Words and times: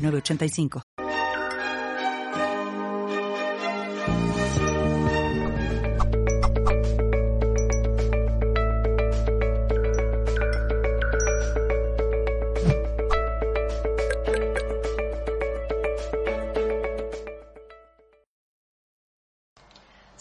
985. 0.00 0.99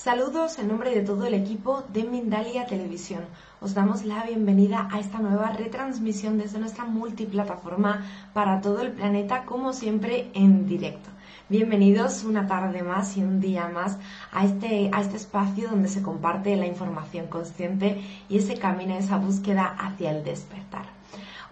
Saludos 0.02 0.58
en 0.60 0.70
nombre 0.70 0.96
de 0.96 1.02
todo 1.02 1.26
el 1.26 1.34
equipo 1.34 1.84
de 1.92 2.06
Mindalia 2.06 2.66
Televisión. 2.66 3.26
Os 3.60 3.74
damos 3.74 4.06
la 4.06 4.24
bienvenida 4.24 4.88
a 4.94 4.98
esta 5.02 5.20
nueva 5.20 5.52
retransmisión 5.52 6.38
desde 6.38 6.58
nuestra 6.58 6.86
multiplataforma 6.86 8.06
para 8.32 8.62
todo 8.62 8.80
el 8.80 8.94
planeta, 8.94 9.44
como 9.44 9.74
siempre 9.74 10.32
en 10.34 10.66
directo. 10.66 11.10
Bienvenidos 11.50 12.24
una 12.24 12.48
tarde 12.48 12.82
más 12.82 13.18
y 13.18 13.24
un 13.24 13.42
día 13.42 13.68
más 13.68 13.98
a 14.32 14.46
este, 14.46 14.90
a 14.94 15.02
este 15.02 15.18
espacio 15.18 15.68
donde 15.68 15.90
se 15.90 16.02
comparte 16.02 16.56
la 16.56 16.66
información 16.66 17.28
consciente 17.28 18.02
y 18.30 18.38
ese 18.38 18.58
camino, 18.58 18.96
esa 18.96 19.18
búsqueda 19.18 19.76
hacia 19.78 20.12
el 20.12 20.24
despertar. 20.24 20.86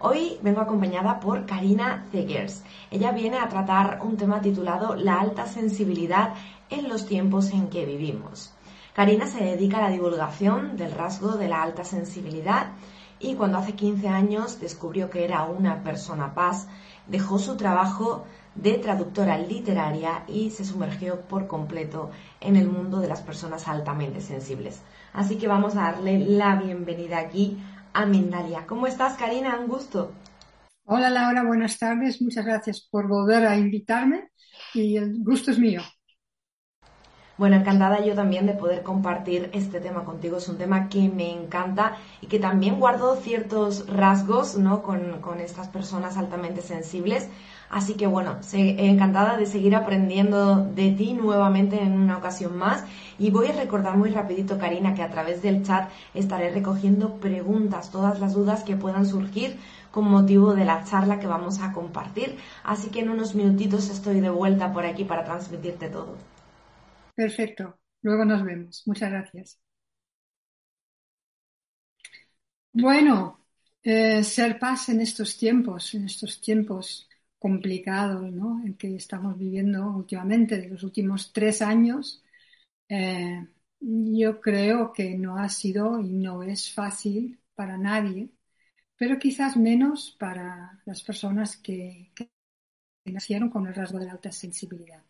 Hoy 0.00 0.38
vengo 0.42 0.60
acompañada 0.60 1.18
por 1.18 1.44
Karina 1.44 2.04
Zegers. 2.12 2.62
Ella 2.90 3.10
viene 3.10 3.36
a 3.38 3.48
tratar 3.48 3.98
un 4.00 4.16
tema 4.16 4.40
titulado 4.40 4.94
La 4.94 5.20
alta 5.20 5.44
sensibilidad 5.46 6.34
en 6.70 6.88
los 6.88 7.06
tiempos 7.06 7.50
en 7.50 7.68
que 7.68 7.84
vivimos. 7.84 8.54
Karina 8.94 9.26
se 9.26 9.44
dedica 9.44 9.78
a 9.78 9.82
la 9.82 9.90
divulgación 9.90 10.76
del 10.76 10.92
rasgo 10.92 11.36
de 11.36 11.48
la 11.48 11.62
alta 11.62 11.84
sensibilidad 11.84 12.72
y 13.20 13.34
cuando 13.34 13.58
hace 13.58 13.74
15 13.74 14.08
años 14.08 14.60
descubrió 14.60 15.10
que 15.10 15.24
era 15.24 15.44
una 15.44 15.82
persona 15.82 16.34
paz, 16.34 16.68
dejó 17.06 17.38
su 17.38 17.56
trabajo 17.56 18.24
de 18.54 18.78
traductora 18.78 19.38
literaria 19.38 20.24
y 20.26 20.50
se 20.50 20.64
sumergió 20.64 21.20
por 21.22 21.46
completo 21.46 22.10
en 22.40 22.56
el 22.56 22.68
mundo 22.68 22.98
de 22.98 23.08
las 23.08 23.22
personas 23.22 23.68
altamente 23.68 24.20
sensibles. 24.20 24.82
Así 25.12 25.36
que 25.36 25.48
vamos 25.48 25.76
a 25.76 25.82
darle 25.82 26.18
la 26.18 26.56
bienvenida 26.56 27.18
aquí 27.18 27.56
a 27.92 28.04
Mindalia. 28.04 28.66
¿Cómo 28.66 28.86
estás, 28.86 29.16
Karina? 29.16 29.58
Un 29.58 29.68
gusto. 29.68 30.12
Hola, 30.84 31.10
Laura. 31.10 31.44
Buenas 31.44 31.78
tardes. 31.78 32.20
Muchas 32.22 32.44
gracias 32.44 32.86
por 32.90 33.06
volver 33.06 33.46
a 33.46 33.56
invitarme 33.56 34.30
y 34.74 34.96
el 34.96 35.22
gusto 35.22 35.50
es 35.50 35.58
mío. 35.58 35.82
Bueno, 37.38 37.54
encantada 37.54 38.04
yo 38.04 38.16
también 38.16 38.46
de 38.46 38.54
poder 38.54 38.82
compartir 38.82 39.48
este 39.52 39.78
tema 39.78 40.02
contigo. 40.02 40.38
Es 40.38 40.48
un 40.48 40.58
tema 40.58 40.88
que 40.88 41.08
me 41.08 41.32
encanta 41.32 41.96
y 42.20 42.26
que 42.26 42.40
también 42.40 42.80
guardo 42.80 43.14
ciertos 43.14 43.86
rasgos 43.86 44.58
¿no? 44.58 44.82
con, 44.82 45.20
con 45.20 45.38
estas 45.38 45.68
personas 45.68 46.16
altamente 46.16 46.62
sensibles. 46.62 47.28
Así 47.70 47.94
que 47.94 48.08
bueno, 48.08 48.38
encantada 48.52 49.36
de 49.36 49.46
seguir 49.46 49.76
aprendiendo 49.76 50.64
de 50.64 50.90
ti 50.90 51.12
nuevamente 51.12 51.80
en 51.80 51.92
una 51.92 52.16
ocasión 52.16 52.56
más. 52.56 52.84
Y 53.20 53.30
voy 53.30 53.46
a 53.46 53.52
recordar 53.52 53.96
muy 53.96 54.10
rapidito, 54.10 54.58
Karina, 54.58 54.94
que 54.94 55.02
a 55.02 55.10
través 55.10 55.40
del 55.40 55.62
chat 55.62 55.88
estaré 56.14 56.50
recogiendo 56.50 57.20
preguntas, 57.20 57.92
todas 57.92 58.18
las 58.18 58.34
dudas 58.34 58.64
que 58.64 58.74
puedan 58.74 59.06
surgir 59.06 59.56
con 59.92 60.10
motivo 60.10 60.54
de 60.54 60.64
la 60.64 60.82
charla 60.82 61.20
que 61.20 61.28
vamos 61.28 61.60
a 61.60 61.72
compartir. 61.72 62.36
Así 62.64 62.88
que 62.90 62.98
en 62.98 63.10
unos 63.10 63.36
minutitos 63.36 63.90
estoy 63.90 64.20
de 64.20 64.30
vuelta 64.30 64.72
por 64.72 64.84
aquí 64.86 65.04
para 65.04 65.24
transmitirte 65.24 65.88
todo. 65.88 66.16
Perfecto. 67.20 67.78
Luego 68.02 68.24
nos 68.24 68.42
vemos. 68.44 68.82
Muchas 68.86 69.10
gracias. 69.10 69.58
Bueno, 72.72 73.44
eh, 73.82 74.22
ser 74.24 74.58
paz 74.58 74.88
en 74.90 75.00
estos 75.00 75.36
tiempos, 75.36 75.94
en 75.94 76.04
estos 76.04 76.40
tiempos 76.40 77.08
complicados 77.38 78.30
¿no? 78.32 78.62
en 78.64 78.74
que 78.76 78.94
estamos 78.96 79.38
viviendo 79.38 79.90
últimamente, 79.92 80.58
de 80.58 80.68
los 80.68 80.82
últimos 80.82 81.32
tres 81.32 81.62
años, 81.62 82.22
eh, 82.88 83.46
yo 83.80 84.40
creo 84.40 84.92
que 84.92 85.16
no 85.16 85.38
ha 85.38 85.48
sido 85.48 86.00
y 86.00 86.10
no 86.14 86.42
es 86.42 86.72
fácil 86.74 87.40
para 87.54 87.78
nadie, 87.78 88.30
pero 88.96 89.18
quizás 89.18 89.56
menos 89.56 90.16
para 90.18 90.82
las 90.86 91.02
personas 91.02 91.56
que 91.58 92.12
nacieron 93.06 93.50
con 93.50 93.66
el 93.66 93.74
rasgo 93.74 93.98
de 93.98 94.06
la 94.06 94.12
alta 94.12 94.30
sensibilidad. 94.32 95.02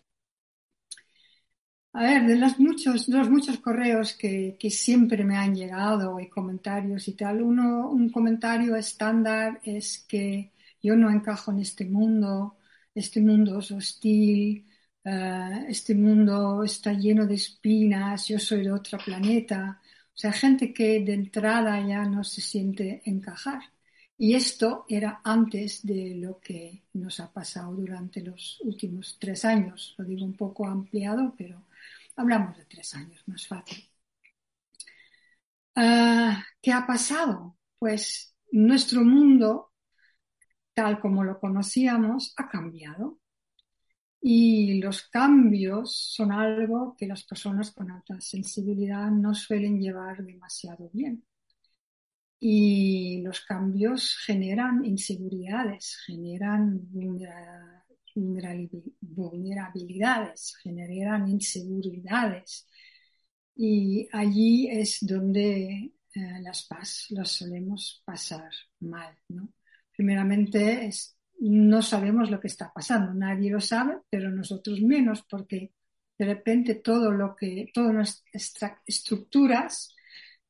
A 1.93 2.03
ver, 2.03 2.27
de 2.27 2.37
los 2.37 2.59
muchos, 2.61 3.09
los 3.09 3.29
muchos 3.31 3.59
correos 3.59 4.13
que, 4.15 4.57
que, 4.59 4.71
siempre 4.71 5.25
me 5.25 5.37
han 5.37 5.55
llegado 5.55 6.21
y 6.21 6.29
comentarios 6.29 7.09
y 7.09 7.15
tal, 7.15 7.43
uno, 7.43 7.91
un 7.91 8.11
comentario 8.11 8.77
estándar 8.77 9.61
es 9.65 10.05
que 10.09 10.53
yo 10.83 10.95
no 10.97 11.11
encajo 11.11 11.51
en 11.51 11.61
este 11.61 11.85
mundo, 11.87 12.57
este 12.95 13.21
mundo 13.21 13.59
es 13.59 13.71
hostil, 13.73 14.67
uh, 15.05 15.65
este 15.69 15.95
mundo 15.95 16.63
está 16.65 16.93
lleno 16.93 17.27
de 17.27 17.35
espinas, 17.35 18.29
yo 18.29 18.39
soy 18.39 18.63
de 18.65 18.73
otro 18.73 18.99
planeta. 18.99 19.81
O 20.15 20.17
sea, 20.21 20.33
gente 20.33 20.73
que 20.73 21.01
de 21.05 21.15
entrada 21.15 21.81
ya 21.87 22.05
no 22.05 22.25
se 22.25 22.41
siente 22.41 23.03
encajar. 23.05 23.63
Y 24.17 24.35
esto 24.35 24.85
era 24.89 25.21
antes 25.25 25.87
de 25.87 26.15
lo 26.17 26.41
que 26.41 26.83
nos 26.95 27.21
ha 27.21 27.33
pasado 27.33 27.75
durante 27.75 28.21
los 28.21 28.61
últimos 28.63 29.17
tres 29.19 29.45
años. 29.45 29.95
Lo 29.99 30.05
digo 30.05 30.25
un 30.25 30.35
poco 30.35 30.67
ampliado, 30.67 31.35
pero 31.39 31.68
Hablamos 32.19 32.57
de 32.59 32.65
tres 32.65 32.95
años, 32.95 33.23
más 33.29 33.47
fácil. 33.47 33.89
Ah, 35.77 36.45
¿Qué 36.61 36.73
ha 36.73 36.85
pasado? 36.85 37.57
Pues 37.79 38.35
nuestro 38.51 39.05
mundo, 39.05 39.73
tal 40.75 40.99
como 41.01 41.23
lo 41.23 41.39
conocíamos, 41.39 42.35
ha 42.37 42.49
cambiado. 42.49 43.21
Y 44.21 44.81
los 44.81 45.09
cambios 45.09 45.97
son 46.17 46.33
algo 46.33 46.97
que 46.99 47.07
las 47.07 47.23
personas 47.23 47.71
con 47.71 47.91
alta 47.93 48.21
sensibilidad 48.21 49.11
no 49.13 49.33
suelen 49.33 49.81
llevar 49.81 50.25
demasiado 50.25 50.91
bien. 50.93 51.25
Y 52.41 53.23
los 53.23 53.43
cambios 53.43 54.17
generan 54.27 54.85
inseguridades, 54.85 55.99
generan 56.05 56.81
vulnerabilidades, 59.01 60.57
generan 60.63 61.29
inseguridades. 61.29 62.67
Y 63.55 64.09
allí 64.13 64.69
es 64.71 64.99
donde 65.01 65.93
eh, 66.15 66.41
las 66.41 66.65
paz 66.65 67.07
las 67.11 67.31
solemos 67.31 68.03
pasar 68.05 68.51
mal, 68.81 69.17
¿no? 69.29 69.53
Primeramente 69.97 70.87
es, 70.87 71.17
no 71.41 71.83
sabemos 71.83 72.31
lo 72.31 72.41
que 72.41 72.47
está 72.47 72.73
pasando, 72.73 73.13
nadie 73.15 73.51
lo 73.51 73.61
sabe, 73.61 73.99
pero 74.09 74.31
nosotros 74.31 74.81
menos, 74.81 75.25
porque 75.29 75.73
de 76.19 76.25
repente 76.25 76.77
todo 76.77 77.11
lo 77.11 77.35
que, 77.37 77.71
todas 77.73 77.93
nuestras 77.95 78.79
estructuras 78.87 79.95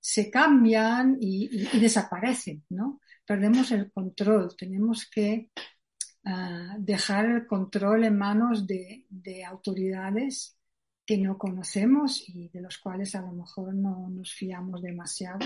se 0.01 0.31
cambian 0.31 1.17
y, 1.21 1.49
y 1.77 1.81
desaparecen, 1.81 2.65
¿no? 2.71 3.01
Perdemos 3.27 3.71
el 3.73 3.91
control, 3.91 4.55
tenemos 4.57 5.09
que 5.11 5.51
dejar 6.79 7.27
el 7.27 7.47
control 7.47 8.05
en 8.05 8.19
manos 8.19 8.67
de, 8.67 9.07
autoridades 9.47 10.57
que 11.07 11.17
no 11.17 11.39
conocemos 11.39 12.29
y 12.29 12.49
de 12.49 12.61
los 12.61 12.79
cuales 12.79 13.15
a 13.15 13.23
lo 13.23 13.33
mejor 13.33 13.75
no 13.75 14.11
nos 14.11 14.33
fiamos 14.33 14.83
demasiado, 14.83 15.39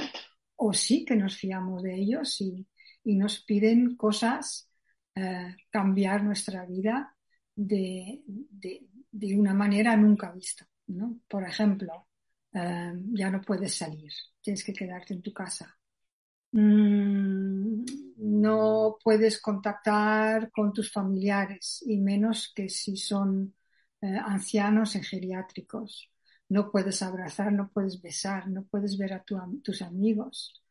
o 0.56 0.72
sí 0.72 1.04
que 1.04 1.14
nos 1.14 1.36
fiamos 1.36 1.82
de 1.82 1.94
ellos 1.94 2.40
y, 2.40 2.66
nos 3.04 3.40
piden 3.40 3.96
cosas, 3.96 4.70
eh, 5.16 5.56
cambiar 5.70 6.22
nuestra 6.22 6.64
vida 6.64 7.16
de, 7.54 8.22
una 9.36 9.54
manera 9.54 9.96
nunca 9.96 10.30
vista. 10.30 10.68
Por 11.28 11.44
ejemplo, 11.44 12.06
eh, 12.52 12.92
ya 13.12 13.30
no 13.30 13.40
puedes 13.40 13.74
salir, 13.74 14.12
tienes 14.40 14.62
que 14.64 14.72
quedarte 14.72 15.14
en 15.14 15.22
tu 15.22 15.32
casa. 15.32 15.76
Mm, 16.52 17.51
no 18.16 18.98
puedes 19.02 19.40
contactar 19.40 20.50
con 20.50 20.72
tus 20.72 20.92
familiares 20.92 21.82
y 21.86 21.98
menos 21.98 22.52
que 22.54 22.68
si 22.68 22.96
son 22.96 23.54
eh, 24.00 24.16
ancianos 24.24 24.96
en 24.96 25.02
geriátricos. 25.04 26.10
No 26.48 26.70
puedes 26.70 27.02
abrazar, 27.02 27.52
no 27.52 27.70
puedes 27.72 28.00
besar, 28.02 28.48
no 28.48 28.64
puedes 28.64 28.98
ver 28.98 29.14
a 29.14 29.24
tus 29.24 29.82
amigos, 29.82 30.62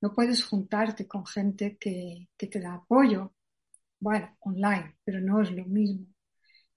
no 0.00 0.14
puedes 0.14 0.44
juntarte 0.44 1.06
con 1.06 1.26
gente 1.26 1.76
que, 1.78 2.28
te 2.36 2.60
da 2.60 2.74
apoyo. 2.74 3.34
bueno, 4.00 4.36
online, 4.40 4.96
pero 5.04 5.20
no 5.20 5.42
es 5.42 5.52
lo 5.52 5.64
mismo. 5.66 6.06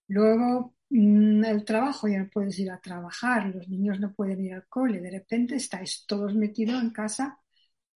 Luego, 0.08 0.76
mm, 0.90 1.44
el 1.46 1.66
trabajo, 1.66 2.08
ya 2.08 2.20
no 2.20 2.30
puedes 2.30 2.60
ir 2.60 2.72
a 2.72 2.82
trabajar, 2.82 3.48
los 3.56 3.68
niños 3.70 4.00
no 4.00 4.14
pueden 4.14 4.46
ir 4.46 4.54
al 4.56 4.68
cole, 4.68 5.00
de 5.02 5.12
repente 5.12 5.56
estáis 5.56 6.06
todos 6.08 6.36
metidos 6.36 6.82
en 6.82 6.92
casa 6.92 7.40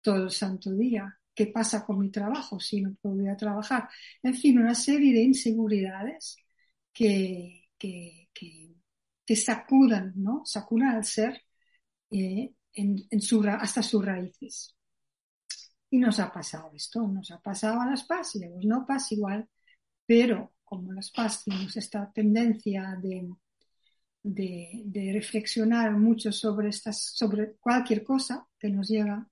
todo 0.03 0.25
el 0.25 0.31
santo 0.31 0.73
día. 0.73 1.19
¿Qué 1.34 1.46
pasa 1.46 1.84
con 1.84 1.99
mi 1.99 2.11
trabajo 2.11 2.61
si 2.61 2.82
no 2.82 2.94
puedo 3.00 3.23
ir 3.23 3.31
a 3.31 3.37
trabajar? 3.37 3.88
En 4.23 4.34
fin, 4.34 4.58
una 4.58 4.75
serie 4.75 5.12
de 5.14 5.23
inseguridades 5.23 6.37
que, 6.93 7.69
que, 7.79 8.29
que, 9.26 9.37
sacudan, 9.37 10.12
¿no? 10.17 10.43
Sacudan 10.44 10.96
al 10.96 11.05
ser 11.05 11.43
eh, 12.11 12.55
en, 12.75 13.20
su, 13.20 13.43
hasta 13.43 13.82
sus 13.82 14.05
raíces. 14.05 14.76
Y 15.90 15.99
nos 15.99 16.20
ha 16.20 16.32
pasado 16.32 16.70
esto, 16.75 17.06
nos 17.06 17.31
ha 17.31 17.40
pasado 17.40 17.81
a 17.81 17.87
las 17.87 18.05
PAS 18.05 18.37
y 18.37 18.44
a 18.44 18.49
no 18.64 18.87
PAS 18.87 19.12
igual, 19.12 19.49
pero 20.06 20.55
como 20.64 20.93
las 20.93 21.11
PAS 21.11 21.44
tenemos 21.44 21.76
esta 21.76 22.11
tendencia 22.12 22.99
de, 23.02 23.29
de, 24.23 25.12
reflexionar 25.12 25.93
mucho 25.93 26.32
sobre, 26.32 26.69
estas, 26.70 27.02
sobre 27.02 27.55
cualquier 27.56 28.05
cosa 28.05 28.46
que 28.58 28.69
nos 28.70 28.88
llega, 28.88 29.29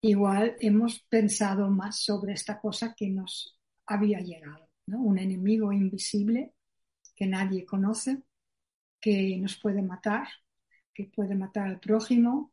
igual 0.00 0.56
hemos 0.60 1.00
pensado 1.00 1.68
más 1.70 2.00
sobre 2.00 2.32
esta 2.32 2.60
cosa 2.60 2.94
que 2.96 3.08
nos 3.10 3.58
había 3.86 4.20
llegado, 4.20 4.68
¿no? 4.86 5.00
un 5.00 5.18
enemigo 5.18 5.72
invisible 5.72 6.54
que 7.14 7.26
nadie 7.26 7.66
conoce, 7.66 8.22
que 9.00 9.36
nos 9.38 9.56
puede 9.58 9.82
matar, 9.82 10.28
que 10.94 11.04
puede 11.04 11.34
matar 11.34 11.68
al 11.68 11.80
prójimo, 11.80 12.52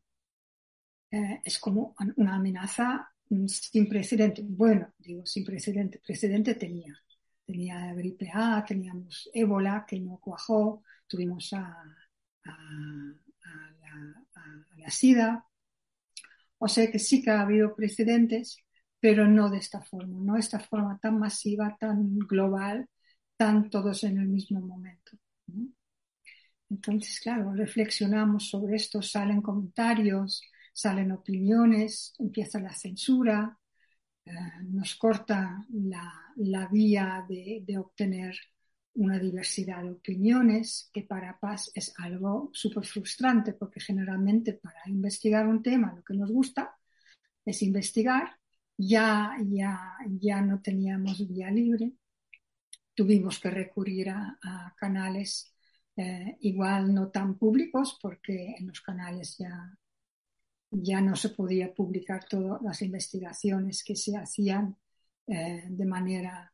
eh, 1.10 1.40
es 1.44 1.58
como 1.58 1.94
una 2.16 2.36
amenaza 2.36 3.12
sin 3.46 3.88
precedente. 3.88 4.42
Bueno, 4.44 4.92
digo 4.98 5.24
sin 5.24 5.44
precedente, 5.44 6.00
precedente 6.04 6.54
tenía. 6.54 6.94
Tenía 7.44 7.94
gripe 7.94 8.30
A, 8.32 8.64
teníamos 8.66 9.30
ébola 9.32 9.84
que 9.86 10.00
no 10.00 10.18
cuajó, 10.18 10.82
tuvimos 11.06 11.52
a, 11.52 11.84
la, 14.76 14.90
SIDA. 14.90 15.44
O 16.58 16.68
sea 16.68 16.90
que 16.90 16.98
sí 16.98 17.22
que 17.22 17.30
ha 17.30 17.42
habido 17.42 17.74
precedentes, 17.74 18.56
pero 19.00 19.28
no 19.28 19.50
de 19.50 19.58
esta 19.58 19.82
forma, 19.82 20.18
no 20.20 20.34
de 20.34 20.40
esta 20.40 20.60
forma 20.60 20.98
tan 20.98 21.18
masiva, 21.18 21.76
tan 21.78 22.18
global, 22.18 22.88
tan 23.36 23.70
todos 23.70 24.04
en 24.04 24.18
el 24.18 24.28
mismo 24.28 24.60
momento. 24.60 25.12
Entonces, 26.68 27.20
claro, 27.20 27.52
reflexionamos 27.52 28.48
sobre 28.48 28.76
esto, 28.76 29.00
salen 29.02 29.40
comentarios, 29.40 30.42
salen 30.72 31.12
opiniones, 31.12 32.14
empieza 32.18 32.58
la 32.60 32.74
censura, 32.74 33.58
eh, 34.24 34.32
nos 34.64 34.96
corta 34.96 35.64
la, 35.70 36.68
vía 36.70 37.24
de, 37.28 37.78
obtener 37.78 38.36
una 38.96 39.18
diversidad 39.18 39.82
de 39.82 39.92
opiniones, 39.92 40.90
que 40.92 41.02
para 41.02 41.38
Paz 41.38 41.70
es 41.74 41.94
algo 41.98 42.50
súper 42.52 42.84
frustrante, 42.84 43.52
porque 43.52 43.80
generalmente 43.80 44.54
para 44.54 44.80
investigar 44.86 45.46
un 45.46 45.62
tema 45.62 45.94
lo 45.94 46.02
que 46.02 46.14
nos 46.14 46.30
gusta 46.30 46.76
es 47.44 47.62
investigar, 47.62 48.38
ya, 48.76 49.36
ya, 49.46 49.96
ya 50.08 50.40
no 50.42 50.60
teníamos 50.60 51.26
vía 51.28 51.50
libre, 51.50 51.92
tuvimos 52.94 53.38
que 53.38 53.50
recurrir 53.50 54.10
a, 54.10 54.74
canales 54.76 55.54
eh, 55.96 56.36
igual 56.40 56.92
no 56.94 57.08
tan 57.08 57.38
públicos, 57.38 57.98
porque 58.02 58.54
en 58.58 58.68
los 58.68 58.80
canales 58.80 59.36
ya 59.38 59.78
ya 60.70 61.00
no 61.00 61.16
se 61.16 61.30
podía 61.30 61.72
publicar 61.72 62.24
todas 62.24 62.60
las 62.62 62.82
investigaciones 62.82 63.84
que 63.84 63.96
se 63.96 64.16
hacían 64.16 64.76
eh, 65.26 65.64
de 65.68 65.86
manera, 65.86 66.52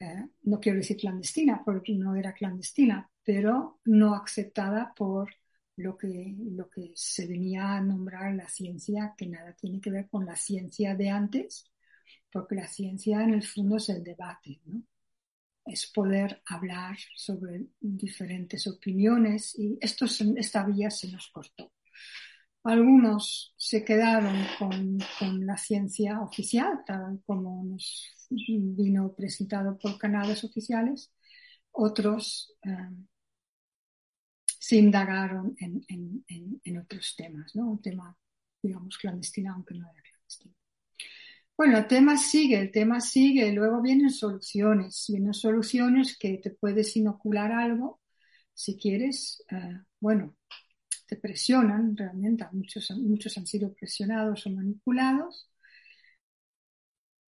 eh, 0.00 0.26
no 0.42 0.60
quiero 0.60 0.78
decir 0.78 0.96
clandestina, 0.96 1.62
porque 1.64 1.94
no 1.94 2.14
era 2.16 2.32
clandestina, 2.32 3.10
pero 3.24 3.80
no 3.84 4.14
aceptada 4.14 4.92
por 4.94 5.30
lo 5.76 5.96
que, 5.96 6.34
lo 6.38 6.68
que 6.70 6.92
se 6.94 7.26
venía 7.26 7.76
a 7.76 7.80
nombrar 7.80 8.34
la 8.34 8.48
ciencia, 8.48 9.14
que 9.16 9.26
nada 9.26 9.52
tiene 9.54 9.80
que 9.80 9.90
ver 9.90 10.08
con 10.08 10.26
la 10.26 10.36
ciencia 10.36 10.94
de 10.94 11.10
antes, 11.10 11.70
porque 12.30 12.54
la 12.56 12.66
ciencia 12.66 13.22
en 13.22 13.34
el 13.34 13.42
fondo 13.42 13.76
es 13.76 13.88
el 13.88 14.04
debate, 14.04 14.60
¿no? 14.66 14.82
es 15.66 15.86
poder 15.86 16.42
hablar 16.46 16.96
sobre 17.16 17.66
diferentes 17.80 18.66
opiniones 18.66 19.58
y 19.58 19.78
esto, 19.80 20.06
esta 20.36 20.64
vía 20.64 20.90
se 20.90 21.10
nos 21.10 21.28
cortó. 21.28 21.72
Algunos 22.64 23.54
se 23.58 23.84
quedaron 23.84 24.34
con, 24.58 24.98
la 25.46 25.58
ciencia 25.58 26.20
oficial, 26.22 26.82
tal 26.86 27.20
como 27.26 27.62
nos 27.62 28.10
vino 28.30 29.14
presentado 29.14 29.78
por 29.78 29.98
canales 29.98 30.42
oficiales. 30.44 31.12
Otros 31.72 32.56
eh, 32.62 32.88
se 34.46 34.76
indagaron 34.76 35.54
en, 35.58 36.78
otros 36.78 37.14
temas, 37.16 37.54
¿no? 37.54 37.70
Un 37.70 37.82
tema, 37.82 38.16
digamos, 38.62 38.96
clandestino, 38.96 39.52
aunque 39.52 39.74
no 39.74 39.86
era 39.86 40.02
clandestino. 40.02 40.54
Bueno, 41.54 41.76
el 41.76 41.86
tema 41.86 42.16
sigue, 42.16 42.58
el 42.58 42.72
tema 42.72 43.00
sigue, 43.02 43.52
luego 43.52 43.82
vienen 43.82 44.08
soluciones, 44.08 45.04
vienen 45.08 45.34
soluciones 45.34 46.16
que 46.18 46.38
te 46.38 46.50
puedes 46.50 46.96
inocular 46.96 47.52
algo, 47.52 48.00
si 48.54 48.78
quieres, 48.78 49.44
eh, 49.50 49.80
bueno, 50.00 50.34
te 51.14 51.20
presionan 51.20 51.96
realmente, 51.96 52.46
muchos, 52.52 52.90
muchos 52.92 53.36
han 53.38 53.46
sido 53.46 53.72
presionados 53.72 54.46
o 54.46 54.50
manipulados 54.50 55.48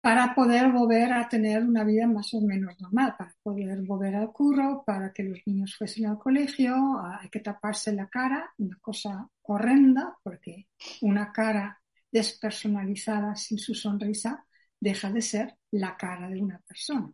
para 0.01 0.35
poder 0.35 0.71
volver 0.71 1.13
a 1.13 1.29
tener 1.29 1.63
una 1.63 1.83
vida 1.85 2.07
más 2.07 2.33
o 2.35 2.41
menos 2.41 2.79
normal, 2.81 3.15
para 3.19 3.35
poder 3.43 3.81
volver 3.83 4.15
al 4.17 4.33
curro, 4.33 4.83
para 4.85 5.13
que 5.13 5.23
los 5.25 5.41
niños 5.47 5.75
fuesen 5.77 6.07
al 6.07 6.19
colegio, 6.19 6.75
hay 7.03 7.29
que 7.31 7.41
taparse 7.41 7.93
la 7.93 8.09
cara, 8.09 8.53
una 8.59 8.79
cosa 8.81 9.29
horrenda, 9.43 10.17
porque 10.23 10.69
una 11.03 11.33
cara 11.33 11.81
despersonalizada 12.13 13.35
sin 13.35 13.59
su 13.59 13.75
sonrisa 13.75 14.47
deja 14.79 15.11
de 15.11 15.23
ser 15.23 15.57
la 15.71 15.97
cara 15.97 16.29
de 16.29 16.41
una 16.41 16.59
persona. 16.61 17.11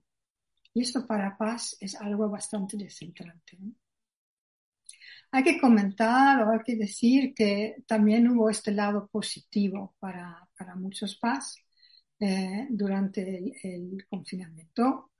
Y 0.74 0.82
esto 0.82 1.06
para 1.06 1.36
Paz 1.36 1.76
es 1.80 1.94
algo 1.94 2.28
bastante 2.28 2.76
descentrante. 2.76 3.58
Hay 5.32 5.44
que 5.44 5.60
comentar 5.60 6.42
o 6.42 6.50
hay 6.50 6.60
que 6.64 6.76
decir 6.76 7.34
que 7.34 7.76
también 7.86 8.28
hubo 8.28 8.50
este 8.50 8.72
lado 8.72 9.08
positivo 9.08 9.94
para, 10.00 10.48
para 10.56 10.74
muchos 10.74 11.16
PAS 11.16 11.56
eh, 12.18 12.66
durante 12.70 13.54
el, 13.62 14.06
confinamiento. 14.08 15.10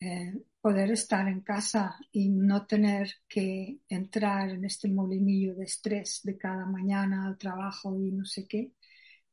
Eh, 0.00 0.32
poder 0.60 0.90
estar 0.92 1.26
en 1.28 1.40
casa 1.42 1.96
y 2.12 2.28
no 2.30 2.66
tener 2.66 3.10
que 3.28 3.80
entrar 3.88 4.50
en 4.50 4.64
este 4.64 4.88
molinillo 4.88 5.54
de 5.54 5.64
estrés 5.64 6.20
de 6.24 6.36
cada 6.38 6.66
mañana 6.66 7.26
al 7.26 7.38
trabajo 7.38 7.98
y 7.98 8.12
no 8.12 8.24
sé 8.24 8.46
qué. 8.46 8.72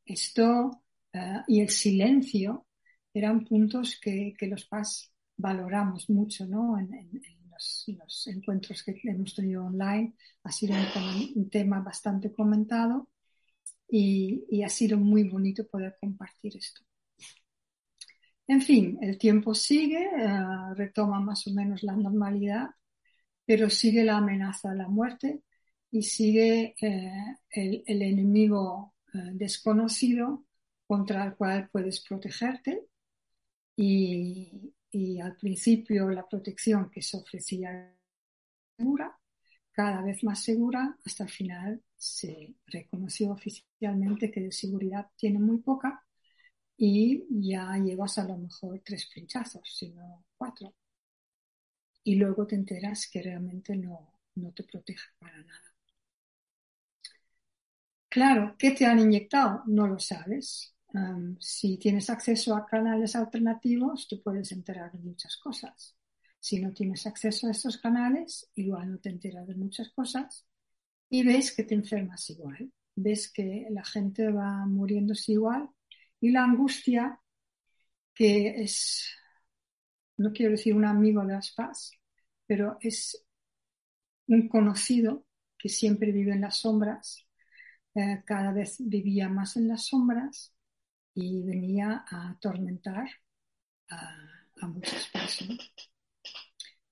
Esto 0.05 0.83
eh, 1.13 1.41
y 1.47 1.61
el 1.61 1.69
silencio 1.69 2.67
eran 3.13 3.45
puntos 3.45 3.99
que, 4.01 4.33
que 4.37 4.47
los 4.47 4.65
PAS 4.65 5.11
valoramos 5.37 6.09
mucho 6.09 6.45
¿no? 6.45 6.77
en, 6.79 7.21
los, 7.57 8.27
encuentros 8.27 8.83
que 8.83 8.99
hemos 9.03 9.33
tenido 9.33 9.65
online 9.65 10.15
ha 10.43 10.51
sido 10.51 10.75
un, 11.35 11.49
tema 11.49 11.79
bastante 11.81 12.33
comentado 12.33 13.09
y, 13.87 14.61
ha 14.63 14.69
sido 14.69 14.97
muy 14.97 15.29
bonito 15.29 15.67
poder 15.67 15.95
compartir 15.99 16.57
esto. 16.57 16.81
En 18.47 18.61
fin, 18.61 18.97
el 19.01 19.17
tiempo 19.17 19.55
sigue, 19.55 20.03
eh, 20.03 20.73
retoma 20.75 21.19
más 21.19 21.47
o 21.47 21.51
menos 21.53 21.81
la 21.83 21.95
normalidad, 21.95 22.69
pero 23.45 23.69
sigue 23.69 24.03
la 24.03 24.17
amenaza 24.17 24.71
de 24.71 24.77
la 24.77 24.87
muerte 24.87 25.41
y 25.91 26.03
sigue 26.03 26.75
eh, 26.81 27.37
el, 27.51 28.01
enemigo 28.01 28.93
eh, 29.13 29.31
desconocido 29.33 30.45
contra 30.87 31.25
el 31.25 31.35
cual 31.35 31.69
puedes 31.71 32.01
protegerte 32.01 32.85
y, 33.75 34.73
y 34.95 35.19
al 35.19 35.35
principio 35.35 36.09
la 36.09 36.25
protección 36.27 36.89
que 36.89 37.01
se 37.01 37.17
ofrecía 37.17 37.93
segura, 38.77 39.17
cada 39.71 40.01
vez 40.03 40.23
más 40.23 40.43
segura, 40.43 40.97
hasta 41.05 41.25
el 41.25 41.29
final 41.31 41.83
se 41.97 42.55
reconoció 42.67 43.31
oficialmente 43.31 44.31
que 44.31 44.41
de 44.41 44.51
seguridad 44.53 45.07
tiene 45.17 45.39
muy 45.39 45.59
poca 45.59 46.03
y 46.77 47.25
ya 47.29 47.77
llevas 47.77 48.17
a 48.19 48.25
lo 48.25 48.37
mejor 48.37 48.81
tres 48.85 49.09
pinchazos, 49.13 49.63
sino 49.77 50.25
cuatro. 50.37 50.73
Y 52.05 52.15
luego 52.15 52.47
te 52.47 52.55
enteras 52.55 53.09
que 53.11 53.21
realmente 53.21 53.75
no, 53.75 54.21
no 54.35 54.53
te 54.53 54.63
protege 54.63 55.09
para 55.19 55.43
nada. 55.43 55.75
Claro, 58.09 58.55
¿qué 58.57 58.71
te 58.71 58.85
han 58.87 58.97
inyectado? 58.99 59.61
No 59.67 59.85
lo 59.87 59.99
sabes 59.99 60.74
si 61.39 61.77
tienes 61.77 62.09
acceso 62.09 62.55
a 62.55 62.65
canales 62.65 63.15
alternativos, 63.15 64.07
tú 64.07 64.21
puedes 64.21 64.51
enterar 64.51 64.91
de 64.91 64.99
muchas 64.99 65.37
cosas. 65.37 65.95
Si 66.39 66.59
no 66.59 66.73
tienes 66.73 67.05
acceso 67.07 67.47
a 67.47 67.51
estos 67.51 67.77
canales, 67.77 68.49
igual 68.55 68.91
no 68.91 68.99
te 68.99 69.09
enteras 69.09 69.47
de 69.47 69.55
muchas 69.55 69.89
cosas 69.89 70.45
y 71.09 71.23
ves 71.23 71.55
que 71.55 71.63
te 71.63 71.75
enfermas 71.75 72.29
igual. 72.29 72.71
Ves 72.95 73.31
que 73.31 73.67
la 73.71 73.83
gente 73.83 74.31
va 74.31 74.65
muriéndose 74.65 75.33
igual 75.33 75.69
y 76.21 76.31
la 76.31 76.43
angustia 76.43 77.19
que 78.13 78.61
es, 78.61 79.09
no 80.17 80.31
quiero 80.31 80.51
decir 80.53 80.73
un 80.73 80.85
amigo 80.85 81.21
de 81.25 81.33
las 81.33 81.51
paz, 81.51 81.91
pero 82.47 82.77
es 82.81 83.25
un 84.27 84.47
conocido 84.47 85.25
que 85.57 85.69
siempre 85.69 86.11
vive 86.11 86.33
en 86.33 86.41
las 86.41 86.57
sombras, 86.57 87.27
eh, 87.95 88.23
cada 88.25 88.51
vez 88.53 88.77
vivía 88.79 89.29
más 89.29 89.57
en 89.57 89.67
las 89.67 89.85
sombras 89.87 90.54
y 91.15 91.41
venía 91.43 92.05
a 92.07 92.29
atormentar 92.31 93.09
a, 93.89 94.67
muchas 94.67 95.07
personas. 95.07 95.71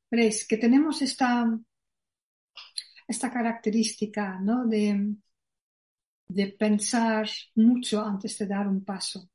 Veréis 0.09 0.47
que 0.47 0.57
tenemos 0.57 1.01
esta, 1.01 1.45
esta 3.07 3.31
característica 3.31 4.39
¿no? 4.39 4.65
de, 4.65 5.15
de 6.27 6.47
pensar 6.47 7.29
mucho 7.55 8.03
antes 8.03 8.37
de 8.37 8.47
dar 8.47 8.67
un 8.67 8.83
paso, 8.83 9.29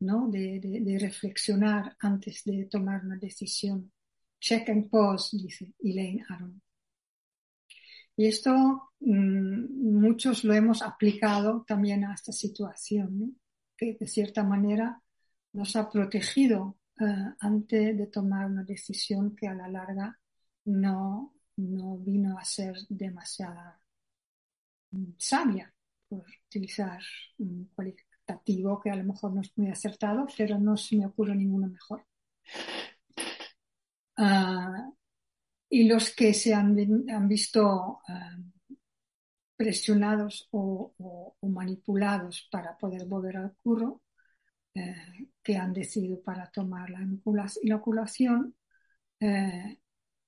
¿no? 0.00 0.28
de, 0.28 0.60
de, 0.60 0.98
reflexionar 0.98 1.96
antes 2.00 2.44
de 2.44 2.66
tomar 2.66 3.04
una 3.04 3.16
decisión. 3.16 3.92
Check 4.38 4.68
and 4.68 4.88
pause, 4.88 5.36
dice 5.38 5.72
Elaine 5.80 6.24
Aron. 6.28 6.62
Y 8.16 8.26
esto 8.26 8.92
mm, 9.00 10.00
muchos 10.00 10.44
lo 10.44 10.54
hemos 10.54 10.82
aplicado 10.82 11.64
también 11.66 12.04
a 12.04 12.14
esta 12.14 12.32
situación, 12.32 13.38
que 13.76 13.96
de 13.98 14.06
cierta 14.06 14.42
manera 14.42 15.02
nos 15.52 15.76
ha 15.76 15.88
protegido 15.90 16.78
eh, 17.00 17.04
antes 17.40 17.96
de 17.96 18.06
tomar 18.06 18.46
una 18.46 18.64
decisión 18.64 19.34
que 19.36 19.48
a 19.48 19.54
la 19.54 19.68
larga 19.68 20.18
no, 20.64 21.34
no 21.56 21.98
vino 21.98 22.38
a 22.38 22.44
ser 22.44 22.76
demasiado 22.88 23.74
mm, 24.90 25.12
sabia, 25.18 25.72
por 26.08 26.24
utilizar 26.46 27.00
un 27.38 27.70
cualitativo 27.74 28.80
que 28.80 28.90
a 28.90 28.96
lo 28.96 29.04
mejor 29.04 29.34
no 29.34 29.40
es 29.40 29.52
muy 29.56 29.70
acertado, 29.70 30.26
pero 30.36 30.58
no 30.58 30.76
se 30.76 30.96
me 30.96 31.06
ocurre 31.06 31.34
ninguno 31.34 31.68
mejor. 31.68 32.06
Ah, 34.16 34.90
y 35.68 35.84
los 35.88 36.14
que 36.14 36.32
se 36.32 36.54
han, 36.54 36.76
han 37.10 37.28
visto 37.28 38.00
ah, 38.08 38.36
presionados 39.56 40.48
o, 40.52 41.36
manipulados 41.42 42.48
para 42.50 42.76
poder 42.76 43.06
volver 43.06 43.36
al 43.38 43.54
curro, 43.62 44.02
eh, 44.74 45.28
que 45.42 45.56
han 45.56 45.72
decidido 45.72 46.20
para 46.20 46.50
tomar 46.50 46.90
la 46.90 47.00
inoculación, 47.62 48.54
eh, 49.20 49.78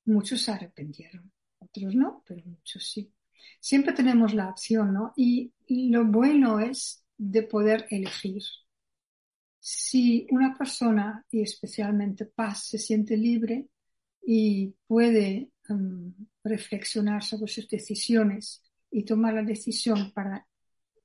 muchos 0.07 0.41
se 0.41 0.53
arrepintieron, 0.53 1.31
otros 1.59 1.95
no, 1.95 2.23
pero 2.27 2.43
muchos 2.47 2.91
sí. 2.91 3.13
Siempre 3.61 3.93
tenemos 3.93 4.35
la 4.35 4.49
opción, 4.49 4.93
¿no? 4.95 5.13
Y, 5.17 5.53
lo 5.91 6.07
bueno 6.07 6.61
es 6.61 7.05
de 7.19 7.43
poder 7.43 7.87
elegir. 7.91 8.43
Si 9.61 10.27
una 10.31 10.57
persona, 10.57 11.27
y 11.31 11.43
especialmente 11.43 12.25
Paz, 12.25 12.69
se 12.69 12.79
siente 12.79 13.17
libre, 13.17 13.69
y 14.25 14.75
puede 14.87 15.51
um, 15.69 16.15
reflexionar 16.43 17.23
sobre 17.23 17.53
sus 17.53 17.69
decisiones 17.69 18.63
y 18.90 19.04
tomar 19.04 19.35
la 19.35 19.42
decisión 19.42 20.12
para 20.12 20.47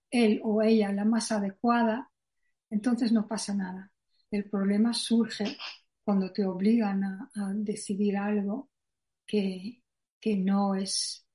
él 0.10 0.40
o 0.44 0.62
ella 0.62 0.92
la 0.92 1.06
más 1.06 1.32
adecuada, 1.32 2.12
entonces 2.70 3.12
no 3.12 3.28
pasa 3.28 3.54
nada. 3.54 3.92
El 4.32 4.50
problema 4.50 4.94
surge 4.94 5.58
cuando 6.04 6.32
te 6.32 6.46
obligan 6.46 7.04
a, 7.04 7.30
decidir 7.56 8.18
algo 8.18 8.70
que, 9.26 9.84
que 10.20 10.38
no 10.38 10.76
es 10.76 11.26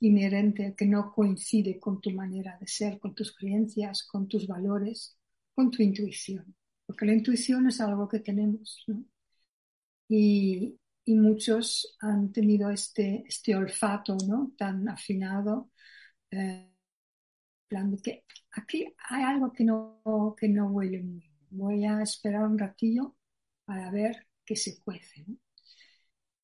inherente, 0.00 0.74
que 0.76 0.86
no 0.86 1.12
coincide 1.12 1.78
con 1.78 2.00
tu 2.00 2.10
manera 2.10 2.56
de 2.60 2.66
ser, 2.66 2.98
con 2.98 3.14
tus 3.14 3.34
creencias, 3.34 4.04
con 4.04 4.28
tus 4.28 4.46
valores, 4.46 5.18
con 5.54 5.70
tu 5.70 5.82
intuición. 5.82 6.54
Porque 6.86 7.06
la 7.06 7.14
intuición 7.14 7.66
es 7.66 7.80
algo 7.80 8.08
que 8.08 8.20
tenemos. 8.20 8.84
Y, 10.08 10.78
y 11.06 11.14
muchos 11.14 11.96
han 12.00 12.32
tenido 12.32 12.70
este, 12.70 13.24
este 13.28 13.56
olfato 13.56 14.16
¿no? 14.26 14.52
tan 14.58 14.88
afinado, 14.88 15.70
eh, 16.30 16.72
de 17.70 17.98
que 18.02 18.24
aquí 18.52 18.92
hay 19.08 19.22
algo 19.22 19.52
que 19.52 19.64
no, 19.64 20.34
que 20.38 20.48
no 20.48 20.68
huele 20.68 21.02
muy 21.02 21.20
bien. 21.20 21.32
Voy 21.50 21.84
a 21.84 22.02
esperar 22.02 22.44
un 22.44 22.58
ratillo 22.58 23.16
para 23.64 23.90
ver 23.90 24.26
qué 24.44 24.56
se 24.56 24.80
cuece. 24.82 25.24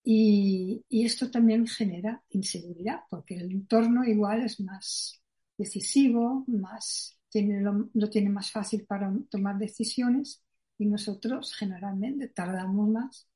Y, 0.04 0.84
esto 0.90 1.30
también 1.30 1.66
genera 1.66 2.22
inseguridad, 2.30 3.00
porque 3.10 3.36
el 3.36 3.50
entorno 3.52 4.04
igual 4.04 4.42
es 4.42 4.60
más 4.60 5.22
decisivo, 5.58 6.44
más, 6.48 7.18
tiene 7.28 7.62
lo 7.62 8.10
tiene 8.10 8.30
más 8.30 8.50
fácil 8.50 8.84
para 8.86 9.12
tomar 9.30 9.58
decisiones 9.58 10.42
y 10.78 10.86
nosotros 10.86 11.54
generalmente 11.54 12.28
tardamos 12.28 12.88
más 12.88 13.28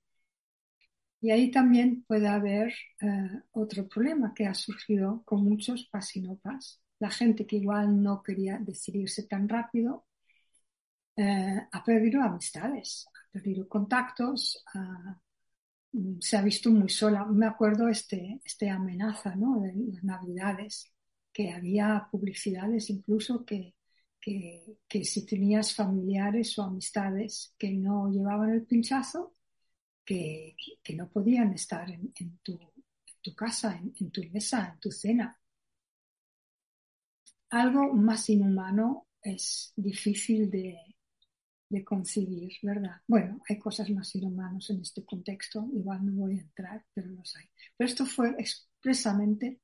y 1.20 1.30
ahí 1.30 1.50
también 1.50 2.04
puede 2.06 2.28
haber 2.28 2.72
eh, 3.00 3.42
otro 3.52 3.88
problema 3.88 4.32
que 4.34 4.46
ha 4.46 4.54
surgido 4.54 5.22
con 5.24 5.44
muchos 5.44 5.86
pasinopas. 5.90 6.80
La 6.98 7.10
gente 7.10 7.46
que 7.46 7.56
igual 7.56 8.02
no 8.02 8.22
quería 8.22 8.58
decidirse 8.58 9.24
tan 9.24 9.48
rápido 9.48 10.06
eh, 11.16 11.66
ha 11.72 11.84
perdido 11.84 12.22
amistades, 12.22 13.06
ha 13.14 13.32
perdido 13.32 13.68
contactos, 13.68 14.62
mm, 15.92 16.18
se 16.20 16.36
ha 16.36 16.42
visto 16.42 16.70
muy 16.70 16.88
sola. 16.88 17.24
Me 17.24 17.46
acuerdo 17.46 17.88
este, 17.88 18.40
este 18.44 18.70
amenaza 18.70 19.34
¿no? 19.34 19.60
de 19.60 19.72
navidades, 20.02 20.92
que 21.32 21.52
había 21.52 22.08
publicidades 22.10 22.90
incluso 22.90 23.44
que, 23.44 23.74
que, 24.20 24.78
que 24.88 25.04
si 25.04 25.26
tenías 25.26 25.74
familiares 25.74 26.58
o 26.58 26.62
amistades 26.64 27.54
que 27.58 27.72
no 27.72 28.08
llevaban 28.10 28.50
el 28.50 28.64
pinchazo, 28.66 29.35
que, 30.06 30.56
no 30.94 31.08
podían 31.10 31.52
estar 31.52 31.90
en, 31.90 32.38
tu, 32.42 32.58
casa, 33.34 33.78
en, 33.78 34.10
tu 34.10 34.22
mesa, 34.32 34.70
en 34.72 34.80
tu 34.80 34.90
cena. 34.90 35.38
Algo 37.50 37.92
más 37.92 38.30
inhumano 38.30 39.08
es 39.20 39.72
difícil 39.76 40.50
de, 40.50 40.78
concebir, 41.84 42.52
¿verdad? 42.62 43.02
Bueno, 43.06 43.42
hay 43.48 43.58
cosas 43.58 43.90
más 43.90 44.14
inhumanas 44.14 44.70
en 44.70 44.80
este 44.80 45.04
contexto, 45.04 45.68
igual 45.74 46.06
no 46.06 46.12
voy 46.12 46.38
a 46.38 46.42
entrar, 46.42 46.84
pero 46.94 47.08
los 47.10 47.36
hay. 47.36 47.46
Pero 47.76 47.90
esto 47.90 48.06
fue 48.06 48.30
expresamente 48.38 49.60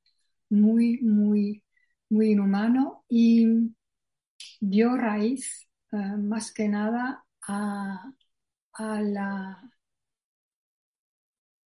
muy, 0.49 0.99
muy, 1.01 1.63
muy 2.09 2.31
inhumano 2.31 3.05
y 3.09 3.73
dio 4.59 4.95
raíz 4.97 5.67
eh, 5.91 5.97
más 5.97 6.51
que 6.51 6.67
nada 6.67 7.25
a 7.47 9.01
la 9.01 9.72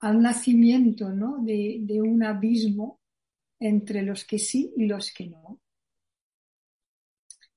al 0.00 0.20
nacimiento 0.20 1.10
¿no? 1.10 1.38
de, 1.38 2.00
un 2.02 2.22
abismo 2.22 3.00
entre 3.58 4.02
los 4.02 4.24
que 4.24 4.38
sí 4.38 4.72
y 4.76 4.86
los 4.86 5.12
que 5.12 5.28
no. 5.28 5.60